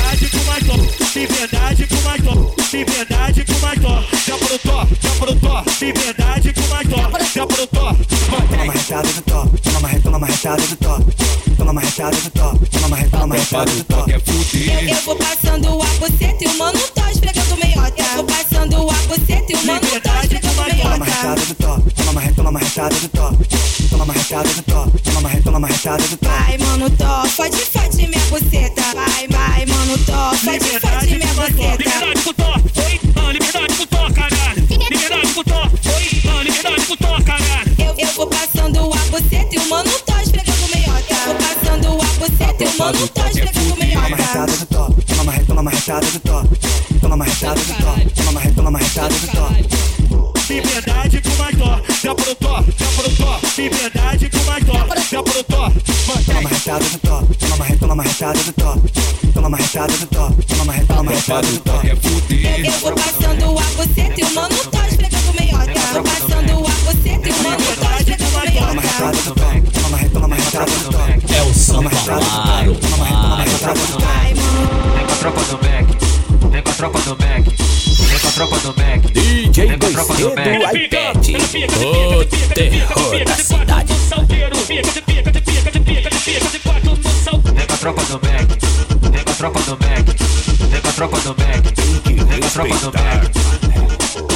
liberdade 1.15 1.87
com 1.87 2.01
mais 2.01 2.21
top, 2.21 2.55
liberdade 2.71 3.45
com 3.45 3.59
mais 3.59 3.79
dó. 3.79 4.03
já 4.25 4.37
pro 4.37 4.59
top, 4.59 4.97
já 5.01 5.09
pro 5.19 5.35
top, 5.35 5.85
liberdade 5.85 6.53
com 6.53 6.67
mais 6.67 6.87
dó, 6.87 6.95
já 7.33 7.47
pro 7.47 7.67
top, 7.67 8.07
toma 8.07 8.65
marretada 8.65 9.07
do 9.07 9.21
top, 9.21 9.61
toma 10.01 10.19
marretada 10.19 10.61
do 10.67 10.75
top 10.77 11.50
toma 11.61 11.73
marretada 11.73 12.17
de 12.17 12.29
top, 12.31 12.69
toma 12.71 12.87
marretada, 12.89 13.27
marretada 13.27 13.71
de 13.71 13.83
top. 13.83 14.11
É 14.11 14.15
eu, 14.15 14.89
eu 14.89 15.01
vou 15.03 15.15
passando 15.15 15.67
a 15.81 15.85
buceta 15.99 16.43
e 16.43 16.47
o 16.47 16.57
mano 16.57 16.79
tá 16.95 17.11
esfregando 17.11 17.57
meiota. 17.57 18.01
Eu 18.01 18.15
vou 18.15 18.23
passando 18.23 18.89
a 18.89 18.93
buceta 18.93 19.51
e 19.51 19.55
o 19.55 19.65
mano 19.67 20.01
tá 20.01 20.21
esfregando 20.23 20.61
meiota. 20.63 20.81
Toma 20.81 20.97
marretada 20.97 21.41
de 21.41 21.53
top, 21.53 21.93
toma 21.93 22.13
marretada, 22.13 22.35
toma 22.35 22.51
marretada 22.51 22.95
de 22.95 23.07
top. 23.09 23.47
Toma 23.91 24.05
marretada 24.05 24.49
de 24.49 24.61
top, 24.63 24.99
toma 25.01 25.21
marretada, 25.21 25.43
toma 25.43 25.59
marretada 25.59 26.03
de 26.03 26.17
top. 26.17 26.31
Vai, 26.31 26.57
mano, 26.57 26.89
top, 26.89 27.29
fode, 27.29 27.57
fode 27.57 28.07
minha 28.07 28.25
buceta. 28.25 28.81
Vai, 28.95 29.27
vai, 29.27 29.65
mano, 29.67 29.97
top, 29.99 30.37
fode, 30.37 30.79
fode 30.79 31.15
minha 31.15 31.33
buceta. 31.35 31.77
Liberdade 31.77 32.21
pro 32.23 32.33
top, 32.33 32.71
oi, 32.85 32.99
ah, 33.15 33.31
liberdade 33.31 33.73
pro 33.75 33.85
top, 33.85 34.13
caralho. 34.13 34.67
Liberdade 34.89 35.33
pro 35.33 35.43
top, 35.43 35.89
oi, 35.89 36.21
ah, 36.27 36.43
liberdade 36.43 36.85
pro 36.85 36.97
top, 36.97 37.23
caralho. 37.23 37.75
Eu, 37.77 37.95
eu 37.99 38.13
vou 38.13 38.27
passando 38.27 38.79
a 38.79 38.97
buceta 39.11 39.55
e 39.55 39.59
o 39.59 39.69
mano 39.69 40.00
top. 43.07 43.31
Toma 43.91 44.09
marretada 44.09 44.51
do 44.51 44.65
top. 44.65 45.01
Toma 45.05 45.23
marretada, 45.23 45.45
toma 45.47 45.63
marretada 45.63 46.05
do 46.05 46.19
top. 46.19 46.47
Toma 47.01 47.17
marretada 47.17 47.59
do 47.59 47.73
top. 47.73 48.09
Toma 48.15 48.31
marretada, 48.31 48.55
toma 48.55 48.71
marretada 48.71 49.13
do 49.13 49.27
top. 49.27 49.81
Liberdade 50.49 51.21
com 51.21 51.35
mais 51.37 51.55
dó, 51.55 51.81
já 52.03 52.13
pro 52.15 52.35
top, 52.35 52.73
já 52.77 52.85
pro 52.87 53.09
top. 53.15 53.61
Liberdade 53.61 54.29
com 54.29 54.43
mais 54.43 54.63
dó, 54.65 54.73
já 55.09 55.23
pro 55.23 55.43
top. 55.43 55.79
Toma 56.25 56.41
marretada 56.41 56.83
do 56.85 56.99
top. 56.99 57.35
Toma 57.35 57.57
marretada, 57.57 57.79
toma 57.79 57.95
marretada 57.95 58.39
do 58.43 58.53
top. 58.53 58.91
Toma 59.33 59.49
marretada 59.49 59.97
do 59.97 60.05
top. 60.07 60.45
Toma 60.45 60.65
marretada, 60.65 60.93
toma 60.93 61.03
marretada 61.03 61.47
do 61.47 61.59
top. 61.59 61.87
Eu 61.87 61.95
vou 62.79 62.91
passando 62.93 63.59
a 63.59 63.63
você, 63.63 64.03
teu 64.15 64.29
mano 64.31 64.55
top, 64.55 64.87
esfregando 64.89 65.33
meiota. 65.39 65.71
Eu 65.71 65.93
vou 65.93 66.03
passando 66.03 66.51
a 66.51 66.71
você, 66.91 67.17
teu 67.17 67.43
mano 67.43 67.75
tá 67.79 67.97
esfregando 67.97 68.31
meiota. 68.39 68.59
Toma 68.59 68.73
marretada 68.73 69.17
do 69.17 69.35
top. 69.35 69.61
Toma 70.11 70.27
marretada 70.27 70.71
do 70.71 70.83
top. 70.83 70.90
Toma 71.81 72.19
uma, 72.19 72.61
re- 72.61 72.75
toma 72.75 73.05
uma 73.05 73.43
retada 73.43 73.79
do 73.79 73.87
Tó. 73.87 73.99
Vai, 73.99 74.33
mano. 74.35 74.93
Vem 74.95 75.05
com 75.05 75.11
a 75.11 75.15
tropa 75.15 75.41
do 75.41 75.57
Mac, 75.57 75.87
vem 76.51 76.61
com 76.61 76.69
a 76.69 76.73
tropa 76.73 76.99
do 76.99 77.09
Mac, 77.11 77.45
vem 77.47 78.19
com 78.19 78.27
a 78.27 78.31
tropa 78.31 78.57
do 78.59 78.67
Mac, 78.77 79.01
DJ 79.11 79.67
vem 79.67 79.79
com 79.79 79.85
a 79.85 79.89
tropa 79.91 80.13
do 80.13 80.29
Mac. 80.29 80.75
iPad. 80.75 81.27
O 81.81 82.25
terror 82.53 83.25
da 83.25 83.35
cidade. 83.35 83.91
Vem 87.53 87.65
com 87.65 87.73
a 87.73 87.77
tropa 87.77 88.03
do 88.03 88.13
Mac, 88.13 88.47
vem 89.11 89.23
com 89.23 89.31
a 89.31 89.35
tropa 89.35 89.59
do 89.61 89.71
Mac, 89.71 90.05
vem 90.69 90.81
com 90.81 90.87
a 90.87 90.93
tropa 90.93 91.19
do 91.19 91.29
Mac, 91.29 91.63
vem 92.05 92.39
com 92.39 92.45
a 92.45 92.49
tropa 92.49 92.75
do 92.77 92.91
Mac. 92.93 93.31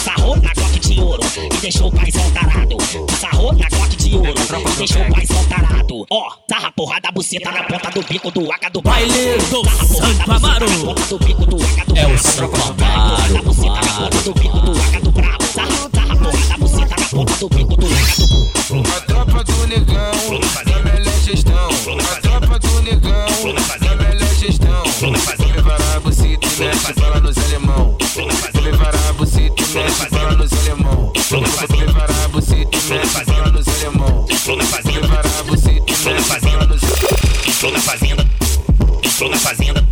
Sarrou 0.03 0.35
na 0.37 0.53
Glock 0.53 0.79
de 0.79 0.99
ouro 0.99 1.23
e 1.53 1.57
deixou 1.61 1.87
o 1.87 1.91
paizão 1.91 2.29
tarado. 2.31 2.77
Sarrou 3.19 3.53
na 3.53 3.69
Glock 3.69 3.95
de 3.95 4.15
ouro 4.15 4.33
e 4.33 4.75
deixou 4.77 5.01
o 5.01 5.13
paizão 5.13 5.43
tarado. 5.45 6.05
Ó, 6.11 6.29
sarra 6.49 6.71
buceta 7.15 7.49
na 7.49 7.63
ponta 7.63 7.89
do 7.91 8.03
bico 8.03 8.29
do 8.29 8.51
AK 8.51 8.71
do 8.73 8.81
baile 8.81 9.37
do 9.49 9.63
Santo 9.63 10.31
Amaro. 10.31 10.69
Na 10.69 10.85
ponta 10.85 11.05
do 11.05 11.17
bico 11.19 11.45
do 11.45 11.55
AK 11.55 11.85
do 11.87 11.97
É 11.97 12.07
o 12.07 12.17
Santo 12.17 12.55
Amaro. 12.61 13.41
Buceta 13.41 13.69
na 13.69 14.09
ponta 14.09 14.21
do 14.21 14.33
bico 14.33 14.59
do 14.59 14.71
AK 14.71 15.01
do 15.01 15.11
brabo. 15.11 15.43
Sarra, 15.45 15.89
sarra 15.95 16.15
porra 16.17 16.45
da 16.49 16.57
buceta 16.57 16.95
na 16.99 17.07
ponta 17.07 17.33
do 17.35 17.49
bico 17.49 17.77
do 17.77 17.85
AK 17.85 18.17
do 18.17 18.83
A 18.89 19.01
tropa 19.01 19.43
do 19.45 19.67
negão, 19.67 20.39
da 20.65 20.79
melhor 20.83 21.19
gestão. 21.23 21.69
A 21.69 22.21
tropa 22.21 22.59
do 22.59 22.81
negão, 22.81 23.53
da 23.79 23.95
melhor 23.95 24.35
gestão. 24.35 24.83
Vou 24.99 25.11
levar 25.47 25.79
a 25.81 25.95
e 25.95 26.59
mexe 26.59 26.93
bola 26.99 27.19
nos 27.21 27.37
alemão. 27.37 27.97
Vou 28.13 28.61
levar 28.61 28.93
a 28.93 28.99
e 28.99 29.67
mexe 29.73 30.09
bola 30.09 30.31
nos 30.31 30.51
alemão. 30.51 31.13
Vou 31.29 31.41
levar 31.77 32.11
a 32.11 32.27
bucita 32.27 32.77
e 32.77 32.89
mexe 32.89 33.25
bola 33.25 33.51
nos 33.51 33.67
alemão. 33.69 34.84
Entrou 37.65 37.71
na 37.71 37.79
fazenda, 37.79 38.27
entrou 39.01 39.29
na 39.31 39.37
fazenda. 39.37 39.87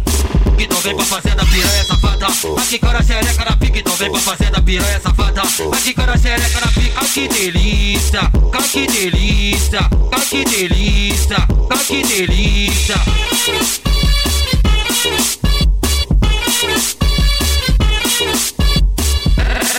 Então 0.60 0.80
vem 0.82 0.96
pra 0.96 1.06
fazenda 1.06 1.44
piranha 1.46 1.84
safada 1.84 2.28
Aqui 2.62 2.78
cara 2.78 3.02
xereca 3.02 3.46
na 3.46 3.58
pica 3.58 3.80
Então 3.80 3.96
vem 3.96 4.12
pra 4.12 4.20
fazenda 4.20 4.62
piranha 4.62 5.00
safada 5.00 5.42
Aqui 5.42 5.94
cara 5.94 6.18
xereca 6.18 6.60
na 6.60 6.68
pica 6.68 7.00
Ai 7.00 7.08
que 7.08 7.28
delícia 7.28 8.20
Ai 8.22 8.70
que 8.70 8.88
delícia 8.88 9.80
Ai 10.12 10.22
que 10.22 10.46
delícia 10.46 11.48
que 11.88 12.04
delícia 12.04 12.96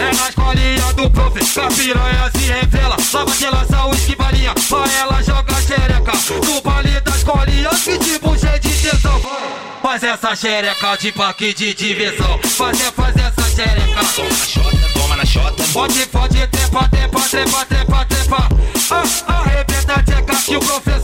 É 0.00 0.12
na 0.12 0.28
escolinha 0.28 0.76
do 0.76 0.83
prof, 1.10 1.38
que 1.38 1.60
a 1.60 1.68
piranha 1.68 2.30
se 2.34 2.46
revela. 2.46 2.96
Lava 3.12 3.30
que 3.32 3.46
lança 3.46 3.84
o 3.86 3.94
esquivalinha, 3.94 4.54
só 4.58 4.84
ela 4.84 5.22
joga 5.22 5.54
xereca. 5.62 6.12
No 6.46 6.60
baile 6.60 7.00
da 7.00 7.10
escolinha, 7.12 7.70
que 7.70 7.98
tipo 7.98 8.38
cheio 8.38 8.60
de 8.60 8.68
tesão. 8.70 9.20
Faz 9.82 10.02
essa 10.02 10.34
xereca 10.34 10.96
de 10.96 11.12
parque 11.12 11.54
de 11.54 11.74
diversão. 11.74 12.38
Faz, 12.42 12.80
faz 12.80 13.16
essa 13.16 13.50
xereca. 13.50 14.00
Toma 14.14 14.36
na 14.36 14.44
xota, 14.44 14.92
toma 14.94 15.16
na 15.16 15.24
xota. 15.24 15.64
Pode, 15.72 16.06
pode, 16.06 16.46
trepa, 16.48 16.88
trepa, 16.88 17.20
trepa, 17.20 17.64
trepa, 17.66 18.04
trepa. 18.06 18.48
Ah, 18.90 19.04
Arrebenta 19.40 19.94
a 19.94 20.02
tcheca 20.02 20.34
que 20.36 20.56
o 20.56 20.60
professor 20.60 21.03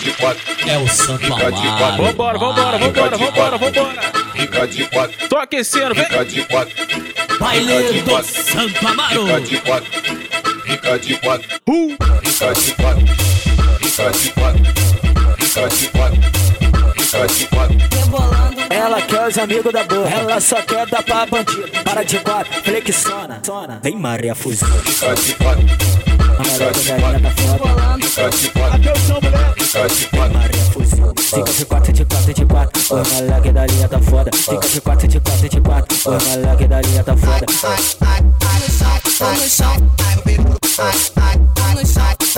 de 0.00 0.10
quatro. 0.12 0.42
É 0.68 0.78
o 0.78 0.88
Santo 0.88 1.20
Fica 1.24 1.52
de 1.52 1.58
Amaro. 1.66 1.78
quatro. 1.78 2.04
Vambora, 2.04 2.38
vambora, 2.38 2.78
vambora, 2.78 3.16
vambora, 3.18 3.58
vambora. 3.58 4.02
Fica 4.34 4.66
de 4.66 4.84
quatro. 4.86 5.28
Tô 5.28 5.36
aquecendo, 5.36 5.94
vem. 5.94 6.04
Fica 6.04 6.24
de 6.24 6.44
quatro. 6.44 6.74
Baile 7.38 8.02
do 8.02 8.22
Santo 8.24 8.86
Amaro. 8.86 9.26
Fica 9.26 9.40
de 9.40 9.56
quatro. 9.58 9.90
Fica 10.64 10.98
de 10.98 11.16
quatro. 11.16 11.48
Fica 12.24 12.52
de 12.54 12.72
quatro. 12.74 13.06
Fica 13.80 14.10
de 14.10 14.30
quatro. 14.32 14.64
Fica 15.38 15.68
de 15.68 15.88
quatro. 15.88 16.20
Fica 16.96 17.26
de 17.26 17.46
quatro. 17.46 17.76
Ela 18.70 19.02
quer 19.02 19.26
os 19.28 19.36
amigos 19.38 19.72
da 19.72 19.82
boa, 19.84 20.08
ela 20.08 20.40
só 20.40 20.62
quer 20.62 20.86
dar 20.86 21.02
pra 21.02 21.26
bandido. 21.26 21.68
Para 21.84 22.02
de 22.04 22.18
quatro, 22.20 22.52
flexiona, 22.62 23.40
sona. 23.44 23.80
Vem 23.82 23.96
Maria 23.96 24.34
Fuzil. 24.34 24.66
Fica 24.84 25.14
de 25.14 25.34
quatro. 25.34 25.66
A 26.38 26.42
mulher 26.42 26.72
da 26.72 26.98
galinha 26.98 27.20
tá 27.20 27.30
foda. 27.42 27.98
Fica 28.06 28.30
de 28.30 28.48
Maria 29.72 30.64
fuzil, 30.72 31.12
fica 31.16 31.52
de 31.52 31.64
quatro, 31.64 31.92
de 31.92 32.04
quatro, 32.04 32.34
de 32.34 32.44
quatro. 32.44 32.82
Oi, 32.90 33.02
moleque 33.14 33.52
da 33.52 33.66
linha 33.66 33.88
tá 33.88 34.00
foda. 34.00 34.30
Fica 34.34 34.68
de 34.68 34.80
quatro, 34.80 35.06
de 35.06 35.20
quatro, 35.20 35.48
de 35.48 35.60
quatro. 35.60 36.10
Oi, 36.10 36.18
moleque 36.18 36.66
da 36.66 36.80
linha 36.80 37.04
tá 37.04 37.16
foda. 37.16 37.46
Ai, 37.62 37.78
ai, 38.00 38.24
ai, 38.40 38.50
ai, 38.50 38.60
no 38.60 38.68
chão, 38.68 39.00
ai, 39.20 39.36
no 39.36 39.48
chão, 39.48 39.66
ai, 39.70 40.92
no 40.92 40.98
chão, 40.98 41.52
ai, 41.62 41.74
no 41.74 41.86
chão. 41.86 42.29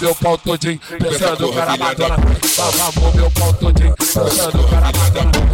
Meu 0.00 0.14
pau 0.14 0.38
todinho. 0.38 0.80
Pensando 0.98 1.52
meu 3.14 3.30
pau 3.30 3.52
todinho. 3.54 3.94
Pensando. 3.94 4.58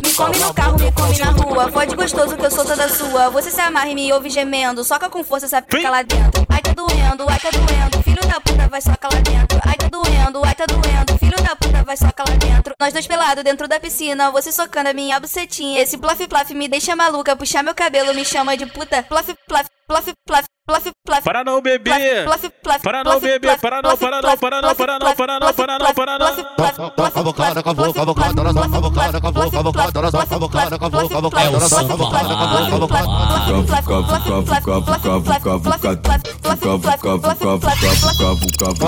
Me 0.01 0.15
come 0.15 0.39
no 0.39 0.55
carro, 0.55 0.79
me 0.79 0.93
come 0.93 1.19
na 1.19 1.31
rua. 1.31 1.73
Fode 1.73 1.97
gostoso 1.97 2.37
que 2.37 2.47
eu 2.47 2.51
sou 2.51 2.65
toda 2.65 2.89
sua. 2.89 3.31
Você 3.31 3.51
se 3.51 3.61
amarra 3.61 3.89
e 3.89 3.95
me 3.97 4.13
ouve 4.13 4.31
gemendo. 4.31 4.85
Soca 4.85 5.11
com 5.11 5.25
força 5.25 5.47
essa 5.47 5.61
pica 5.61 5.91
lá 5.91 6.03
dentro. 6.03 6.47
Ai 6.49 6.61
tá 6.61 6.73
doendo, 6.73 7.29
ai 7.29 7.39
tá 7.41 7.51
doendo. 7.51 8.03
Filho 8.05 8.23
da 8.29 8.41
puta 8.41 8.69
vai 8.69 8.81
soca 8.81 9.09
lá 9.13 9.21
dentro. 9.21 9.61
Ai 9.67 9.75
tá 9.75 9.89
doendo, 9.89 10.45
ai 10.45 10.55
tá 10.55 10.67
doendo. 10.67 11.19
Filho 11.19 11.37
da 11.43 11.57
puta 11.57 11.83
vai 11.85 11.97
soca 11.97 12.25
lá 12.29 12.37
dentro. 12.37 12.75
Nós 12.79 12.93
dois 12.93 13.07
pelados 13.07 13.43
dentro 13.43 13.67
da 13.67 13.81
piscina. 13.81 14.31
Você 14.31 14.53
socando 14.53 14.89
a 14.89 14.93
minha 14.93 15.19
bucetinha. 15.19 15.81
Esse 15.81 15.99
plaf 15.99 16.27
plaf 16.29 16.55
me 16.55 16.69
deixa 16.69 16.95
maluca. 16.95 17.35
Puxar 17.35 17.63
meu 17.63 17.75
cabelo 17.75 18.15
me 18.15 18.25
chama 18.25 18.57
de 18.57 18.67
puta. 18.67 19.00
Plaf 19.09 19.35
plaf, 19.49 19.67
plaf 19.89 20.15
plaf. 20.27 20.45
Plaf, 20.71 20.87
plaf, 21.05 21.25
Para 21.25 21.43
não 21.43 21.61
beber. 21.61 22.25
plaf, 22.25 22.49
plaf, 22.63 22.81
Para 22.81 23.03
não 23.03 23.19
beber. 23.19 23.41
plaf, 23.41 23.61
Para 23.61 23.83
não, 23.83 23.97
para 23.97 24.11
não, 24.11 24.21
plaf, 24.21 24.39
para 24.39 24.61
não, 24.61 24.75
para 24.77 24.87
não, 24.87 25.01
para 25.17 25.39
não, 25.41 25.53
para 25.53 25.79
não, 25.79 25.95
para 25.95 26.19
não. 26.19 26.27
plaf, 26.55 26.77
plaf, 26.77 26.95
plaf, 26.95 27.13
Cavocada, 27.15 27.61
cavou, 27.63 27.93
cavocada, 27.93 28.43
nós 28.45 28.55
vamos 28.55 28.71
cavocada, 28.71 29.21
cavou, 29.21 29.51
cavocada, 29.51 30.01
nós 30.01 30.13
vamos 30.13 30.29
cavocada, 30.31 30.79
cavou, 30.79 31.09
cavocada, 31.09 31.51
nós 31.51 31.71
vamos 31.71 31.89
cavocada, 31.91 32.29
cavou. 32.29 32.89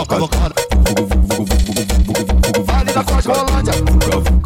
Cavocada. 0.07 0.55
Vale 2.65 2.93
da 2.93 3.05
Cosmolândia. 3.05 4.42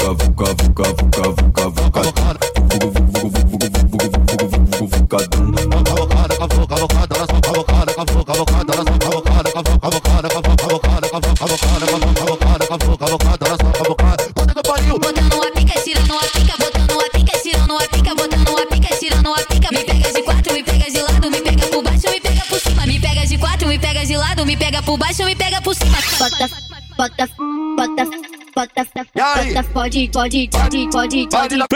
Pega 25.36 25.60
por 25.60 25.74
cima. 25.74 25.96
Bota, 26.18 26.48
bota, 26.96 27.28
bota, 27.76 28.04
bota, 28.54 28.84
bota, 28.84 29.64
pode, 29.72 30.08
pode, 30.08 30.48
pode, 30.48 30.48
pode, 30.48 30.88
pode. 30.88 31.28
Bota, 31.28 31.66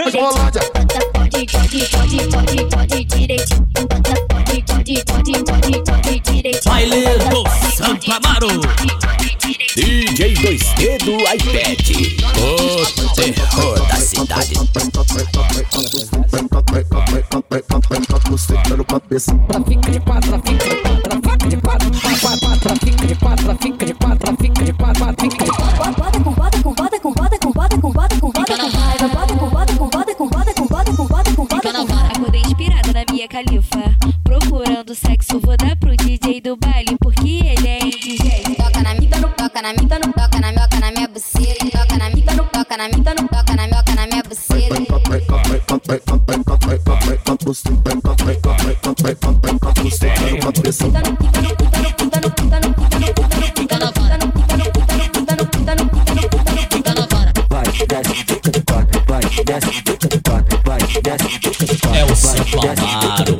pode, 1.12 1.46
pode, 1.46 1.80
pode, 1.86 2.18
pode, 2.28 2.64
pode, 2.66 3.04
direitinho. 3.04 3.66
Bota, 3.74 4.14
pode, 4.28 4.62
pode, 4.62 5.04
pode, 5.04 5.32
pode, 5.44 5.82
pode, 5.84 6.20
direitinho. 6.20 6.72
Baile 6.72 7.02
do 7.30 7.44
Santo 7.76 8.12
Amaro. 8.12 8.48
DJ 9.76 10.34
2D 10.34 10.98
do 11.04 11.14
iPad. 11.20 11.88
O 12.40 13.14
terror 13.14 13.78
da 13.86 13.96
cidade. 13.96 14.54
Fica 19.66 19.90
de 19.90 20.00
quatro, 20.00 20.42
fica 20.44 20.70
de 20.70 20.76
quatro, 20.80 21.20
fica 21.22 21.48
de 21.48 21.56
quatro, 21.56 21.94
fica 21.94 22.49
califa. 33.30 33.96
Procurando 34.24 34.94
sexo, 34.94 35.40
vou 35.40 35.56
dar 35.56 35.76
pro 35.76 35.96
DJ 35.96 36.40
do 36.40 36.56
baile. 36.56 36.96
Porque 37.00 37.40
ele 37.46 37.66
é 37.66 37.78
indigente. 37.84 38.56
Toca 38.56 38.82
na 38.82 38.94
minha, 38.94 39.18
no 39.18 39.28
toca 39.28 39.62
na 39.62 39.72
minha, 39.72 39.98
no 39.98 40.12
toca 40.12 40.40
na 40.40 40.52
minha, 40.52 40.68
na 40.80 40.90
minha 40.90 41.08
buceta. 41.08 41.70
Toca 41.70 41.96
na 41.96 42.10
minha, 42.10 42.34
no 42.34 42.44
toca 42.44 42.76
na 42.76 42.88
minha, 42.88 43.14
no 43.14 43.28
toca 43.28 43.54
na 43.56 43.66
minha, 43.66 43.82
na 43.94 44.06
minha 44.06 44.22
buceta. 44.22 44.80
É 61.94 62.04
o 62.04 62.14
Santo 62.14 62.58
Amaro. 62.58 63.39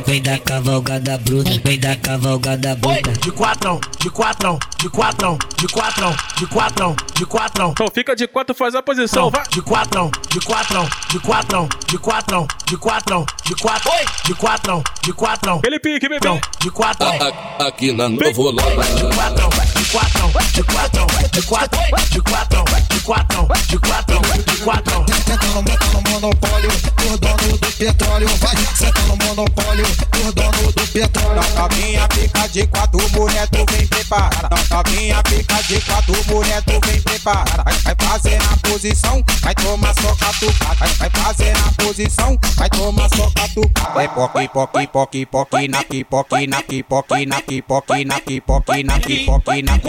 Vem, 0.00 0.02
vem 0.06 0.22
da 0.22 0.38
cavalgada 0.38 1.18
bruta, 1.18 1.50
vem 1.64 1.78
da 1.78 1.96
cavalgada 1.96 2.74
bruta. 2.76 3.12
De 3.12 3.30
quatrão, 3.30 3.80
de 3.98 4.10
quatrão, 4.10 4.58
de 4.78 4.88
quatrão, 4.88 5.38
de 5.58 5.68
quatrão, 5.68 6.16
de 6.38 6.46
quatrão, 6.46 6.96
de 7.14 7.26
quatrão. 7.26 7.70
Então 7.72 7.88
fica 7.92 8.16
de 8.16 8.26
quatro, 8.26 8.54
faz 8.54 8.74
a 8.74 8.82
posição, 8.82 9.30
vai. 9.30 9.42
De 9.48 9.60
quatrão, 9.60 10.10
de 10.30 10.40
quatrão, 10.40 10.88
de 11.10 11.18
quatrão, 11.18 11.68
de 11.88 11.98
quatrão, 11.98 12.46
de 12.66 12.76
quatrão, 12.76 13.26
de 13.44 13.54
quatrão, 13.56 14.04
de 14.24 14.34
quatrão, 14.34 14.84
de 15.02 15.12
quatrão. 15.12 15.56
Aquele 15.58 15.78
pique, 15.78 16.08
bebê. 16.08 16.40
De 16.60 16.70
quatrão. 16.70 17.12
Aqui 17.58 17.92
na 17.92 18.08
Novo 18.08 18.52
De 18.52 19.16
quatrão, 19.16 19.49
de 19.90 19.96
quatrão, 19.96 20.30
de 20.52 20.62
quatrão, 20.62 21.06
de 21.32 21.42
quatrão, 21.42 21.82
de 22.10 22.20
quatrão, 22.22 22.64
de 22.88 23.00
quatrão, 23.00 23.48
de 23.66 23.78
quatrão, 23.80 24.22
de 24.46 24.56
quatrão. 24.62 25.06
Senta 25.08 25.46
no, 25.48 25.62
no 25.62 26.10
monopólio, 26.10 26.70
o 27.12 27.18
dono 27.18 27.58
do 27.58 27.72
petróleo. 27.72 28.28
Vai, 28.36 28.56
senta 28.76 29.00
no 29.02 29.16
monopólio, 29.16 29.86
o 30.28 30.32
dono 30.32 30.72
do 30.72 30.86
petróleo. 30.92 31.42
Novinha 31.56 32.06
pica 32.08 32.48
de 32.48 32.66
quatro, 32.68 33.00
mulher, 33.10 33.48
tu 33.48 33.64
vem 33.72 33.86
preparada. 33.88 34.48
Novinha 34.70 35.22
pica 35.24 35.62
de 35.64 35.80
quatro, 35.80 36.14
mulher, 36.28 36.62
tu 36.62 36.80
vem 36.86 37.02
preparada. 37.02 37.64
Vai, 37.64 37.96
fazer 37.98 38.38
na 38.38 38.56
posição, 38.58 39.24
vai 39.40 39.54
tomar 39.56 39.94
só 40.00 40.14
catucada. 40.14 40.86
Vai, 40.98 41.10
fazer 41.10 41.52
na 41.52 41.72
posição, 41.84 42.38
vai 42.56 42.70
tomar 42.70 43.08
só 43.16 43.28
catucada. 43.30 43.94
Vai 43.94 44.08
poque, 44.08 44.48
poque, 44.48 44.86
poque, 44.86 45.26
poque, 45.26 45.68
na 45.68 45.82
pipoque, 45.82 46.46
na 46.46 46.62
pipoque, 46.62 47.26
na 47.26 47.40
pipoque, 47.40 48.04
na 48.04 48.20
pipoque, 48.20 48.20
na 48.20 48.20
pipoque, 48.20 48.84
na 48.84 49.00
pipoque, 49.00 49.62
na 49.62 49.79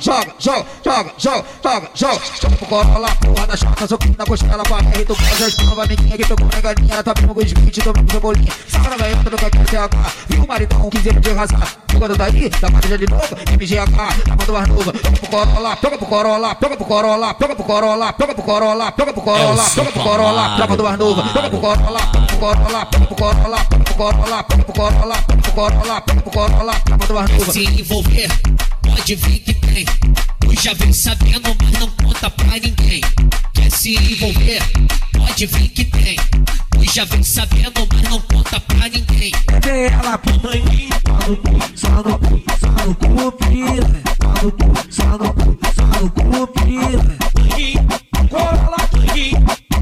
Joga, 0.00 0.34
joga, 0.38 0.66
joga, 0.82 1.12
joga, 1.18 1.44
joga, 1.62 1.90
joga. 1.94 2.20
Joga 2.40 2.56
pro 2.56 2.66
coro 2.66 2.98
lá, 2.98 3.14
porra 3.16 3.46
da 3.46 3.56
chata, 3.56 3.86
soquinho 3.86 4.14
na 4.16 4.24
costela, 4.24 4.62
vai, 4.68 4.82
rei 4.82 5.04
do 5.04 5.14
coro, 5.14 5.36
já 5.36 5.48
espalha, 5.48 5.82
amiguinha 5.82 6.16
que 6.16 6.26
tocou 6.26 6.46
na 6.46 6.60
galinha, 6.60 6.94
ela 6.94 7.02
tá 7.02 7.12
vindo 7.18 7.34
com 7.34 7.40
os 7.40 7.52
20, 7.52 7.80
tomando 7.82 8.12
cebolinha. 8.12 8.52
Sara, 8.68 8.96
velho, 8.96 9.16
eu 9.16 9.24
tô 9.24 9.30
no 9.30 9.36
cacete 9.36 9.76
agora. 9.76 10.12
Viu 10.28 10.44
o 10.44 10.48
maridão, 10.48 10.90
15 10.90 11.08
anos 11.10 11.20
de 11.20 11.32
razão 11.32 11.60
rasgar. 11.90 12.00
Jogando 12.00 12.16
daí, 12.16 12.48
da 12.48 12.70
madeira 12.70 12.98
de 12.98 13.06
novo, 13.06 13.36
MGH, 13.52 13.84
tá 13.86 14.30
mandando 14.30 14.52
mais 14.52 14.68
nova. 14.68 14.92
Joga 14.92 15.18
pro 15.18 15.26
corolla, 15.28 15.76
pega 15.76 15.96
pro 15.96 16.06
corolla, 16.06 16.54
pega 16.54 16.76
pro 16.76 16.84
corolla, 16.86 17.34
pega 17.34 17.54
pro 17.54 17.64
corolla, 17.64 18.12
pega 18.12 18.34
pro 18.34 18.42
corolla, 18.44 18.92
pega 18.92 19.12
pro 19.12 19.22
corolla, 19.22 19.64
pega 19.74 19.92
pro 19.92 20.02
corolla, 20.02 20.56
tá 20.56 20.66
mandando 20.66 20.84
mais 20.84 20.98
nova. 20.98 21.22
Pega 21.32 21.50
pro 21.50 21.60
corolla, 21.60 22.06
pega 22.06 22.26
pro 22.26 22.36
corolla, 22.36 22.86
pega 22.86 23.06
pro 23.06 23.14
corolla, 23.16 23.64
pega 23.64 23.84
pro 23.84 23.94
corolla, 23.94 24.42
pega 24.44 24.64
pro 24.64 24.74
corolla, 24.74 25.22
pega 25.22 25.42
pro 25.42 25.52
corolla, 25.52 26.00
pega 26.00 26.20
pro 26.22 26.30
corolla, 26.30 26.72
tá 26.72 26.90
mandando 26.90 27.14
mais 27.14 27.30
nova. 27.30 27.52
Se 27.52 27.64
envolver, 27.64 28.28
pode 28.82 29.14
vir 29.14 29.38
que 29.40 29.54
tem. 29.54 29.84
Tu 30.40 30.62
já 30.62 30.74
vem 30.74 30.92
sabendo, 30.92 31.56
mas 31.62 31.72
não 31.80 31.90
conta 31.90 32.30
pra 32.30 32.46
ninguém. 32.46 33.00
Quer 33.52 33.70
se 33.70 33.94
envolver, 33.96 34.62
pode 35.16 35.46
vir 35.46 35.68
que 35.68 35.84
tem. 35.84 36.16
Já 36.92 37.04
vem 37.04 37.22
sabendo, 37.22 37.86
mas 37.92 38.02
não 38.10 38.20
conta 38.20 38.60
pra 38.60 38.88
ninguém. 38.88 39.32
Vem 39.62 39.84
ela 39.86 40.18
pro 40.18 40.34
manguinho, 40.42 40.90
só 41.06 41.28
no 41.28 41.36
cu, 41.36 41.58
só 41.76 41.88
no 41.88 42.18
cu, 42.18 42.42
só 42.58 42.68
no 42.84 42.94
cu, 42.94 43.32
piranha. 43.32 44.02
Só 44.20 44.32
no 44.42 44.50
cu, 44.52 44.72
só 44.90 45.04
no 45.04 45.32
cu, 45.32 45.58
só 45.76 45.84
no 46.00 46.10
cu, 46.10 46.46
piranha. 46.48 47.18
Corolla, 48.28 48.76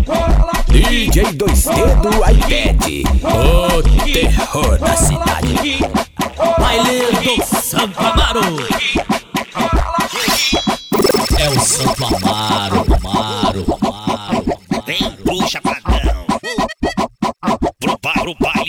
corolla, 0.04 0.52
DJ 0.68 1.16
2D 1.32 1.78
do 2.02 2.10
iPad. 2.30 2.84
O 3.24 3.82
terror 4.12 4.78
da 4.78 4.96
cidade. 4.96 5.80
Baile 6.58 6.98
do 7.24 7.34
Santo 7.62 7.98
Amaro. 7.98 8.42
É 11.38 11.48
o 11.48 11.60
Santo 11.60 12.04
Amaro, 12.04 12.84
Amaro. 13.02 13.37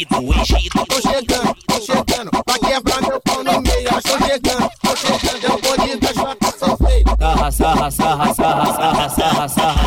Do 0.05 0.33
Egito. 0.41 0.85
Tô 0.85 1.01
chegando, 1.01 1.55
tô 1.67 1.81
chegando, 1.81 2.31
pra 2.43 2.59
quebrar 2.59 3.01
meu 3.01 3.21
pau 3.21 3.43
no 3.43 3.61
meio. 3.61 3.89
Tô 3.89 4.25
chegando, 4.25 4.69
tô 4.81 4.95
chegando, 4.95 5.45
é 5.45 5.51
o 5.51 5.59
bonde 5.61 5.97
das 5.97 6.15
facas 6.15 6.55
são 6.59 6.77
feitas. 6.77 7.15
Sarra, 7.19 7.51
sarra, 7.51 7.91
sarra, 7.91 8.33
sarra, 8.33 8.73
sarra, 8.73 9.09
sarra, 9.09 9.49
sarra, 9.49 9.78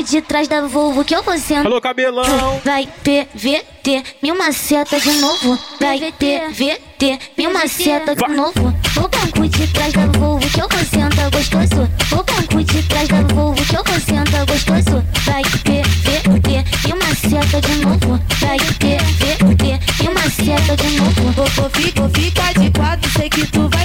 No 0.00 0.06
banco 0.06 0.12
de 0.12 0.22
trás 0.22 0.48
da 0.48 0.62
Volvo 0.62 1.04
que 1.04 1.14
eu 1.14 1.22
vou 1.22 1.36
sentar. 1.36 1.66
Alô, 1.66 1.78
cabelão. 1.78 2.58
Vai 2.64 2.88
PVT, 3.04 4.02
mil 4.22 4.34
maceta 4.34 4.98
de 4.98 5.12
novo. 5.12 5.58
Vai 5.78 5.98
PVT, 6.12 7.18
mil 7.36 7.52
maceta 7.52 8.16
de 8.16 8.28
novo. 8.28 8.74
No 8.96 9.08
banco 9.08 9.46
de 9.46 9.66
trás 9.66 9.92
da 9.92 10.06
Volvo 10.06 10.48
que 10.48 10.58
eu 10.58 10.68
vou 10.68 10.78
sentar 10.78 11.30
gostoso. 11.30 11.90
No 12.10 12.24
banco 12.24 12.64
de 12.64 12.82
trás 12.84 13.08
da 13.08 13.20
Volvo 13.34 13.62
que 13.62 13.76
eu 13.76 13.84
vou 13.84 14.00
sentar 14.00 14.46
gostoso. 14.46 15.04
Vai 15.26 15.42
PVT, 15.42 16.64
mil 16.86 16.96
maceta 16.96 17.60
de 17.60 17.74
novo. 17.84 18.20
Vai 18.40 18.58
PVT, 18.58 20.02
mil 20.02 20.14
maceta 20.14 20.76
de 20.76 20.96
novo. 20.96 21.32
Vou, 21.32 21.46
vou, 21.46 21.70
fica, 21.70 22.00
vou 22.00 22.10
ficar 22.10 22.54
de 22.54 22.70
quatro, 22.70 23.10
sei 23.10 23.28
que 23.28 23.46
tu 23.48 23.68
vai 23.68 23.79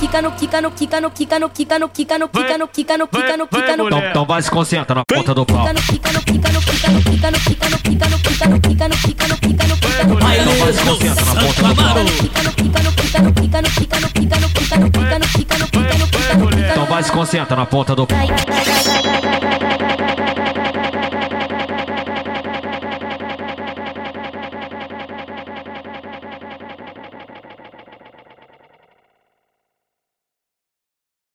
Kika 0.00 0.22
no 0.22 0.30
kika 0.30 0.60
no 0.60 0.70
kika 0.70 1.00
no 1.00 1.10
kika 1.10 1.38
no 1.38 1.48
kika 1.50 1.78
no 1.78 1.88
kika 1.88 2.18
no 2.18 2.28
kika 2.28 2.56
no 2.58 2.66
kika 2.68 2.96
no 2.96 3.06
kika 3.06 3.36
no 3.36 3.46
kika 3.46 3.76
no 3.76 3.84
no 3.88 3.96
Então, 3.98 4.08
então 4.10 4.24
vai 4.26 4.42
se 4.42 4.50
concentra 4.50 4.94
na 4.94 5.04
ponta 5.04 5.34
do 5.34 5.44
pau. 5.44 5.66
kika 5.66 5.72
no 6.12 6.20
kika 6.20 6.52
no 6.52 6.60
kika 6.60 6.90
no 6.90 7.00
kika 7.02 7.30
no 7.30 7.38
kika 7.38 7.68
no 7.68 7.78
kika 7.78 8.08
no 8.08 8.08
kika 8.08 8.08
no 8.08 8.18
kika 8.18 8.48
no 8.48 8.58
kika 8.60 8.88
no 8.88 8.96
kika 8.96 9.28
no 9.28 9.36
kika 9.36 9.66
no 9.68 9.76
kika 9.76 10.04
no 10.06 10.16
Baile 10.16 10.44
do 10.44 10.72
Santo 10.72 11.66
Amaro. 11.66 12.04
kika 12.20 12.42
no 12.42 12.50
kika 12.50 12.82
no 12.82 12.90
kika 12.90 13.20
no 13.20 13.30
kika 13.32 13.60
no 13.60 13.68
kika 13.70 14.00
no 14.00 14.08
kika 14.08 14.38
no 14.40 14.48
kika 14.48 14.78
no 14.78 14.88
kika 14.88 15.18
no 15.18 15.26
kika 15.28 15.58
no 15.58 15.66
kika 15.66 15.98
no 15.98 16.06
kika 16.06 16.38
no 16.38 16.46
kika 16.46 16.72
Então 16.72 16.86
vai 16.86 17.02
se 17.04 17.12
concentra 17.12 17.56
na 17.56 17.66
ponta 17.66 17.94
do 17.94 18.06
pau. 18.06 18.16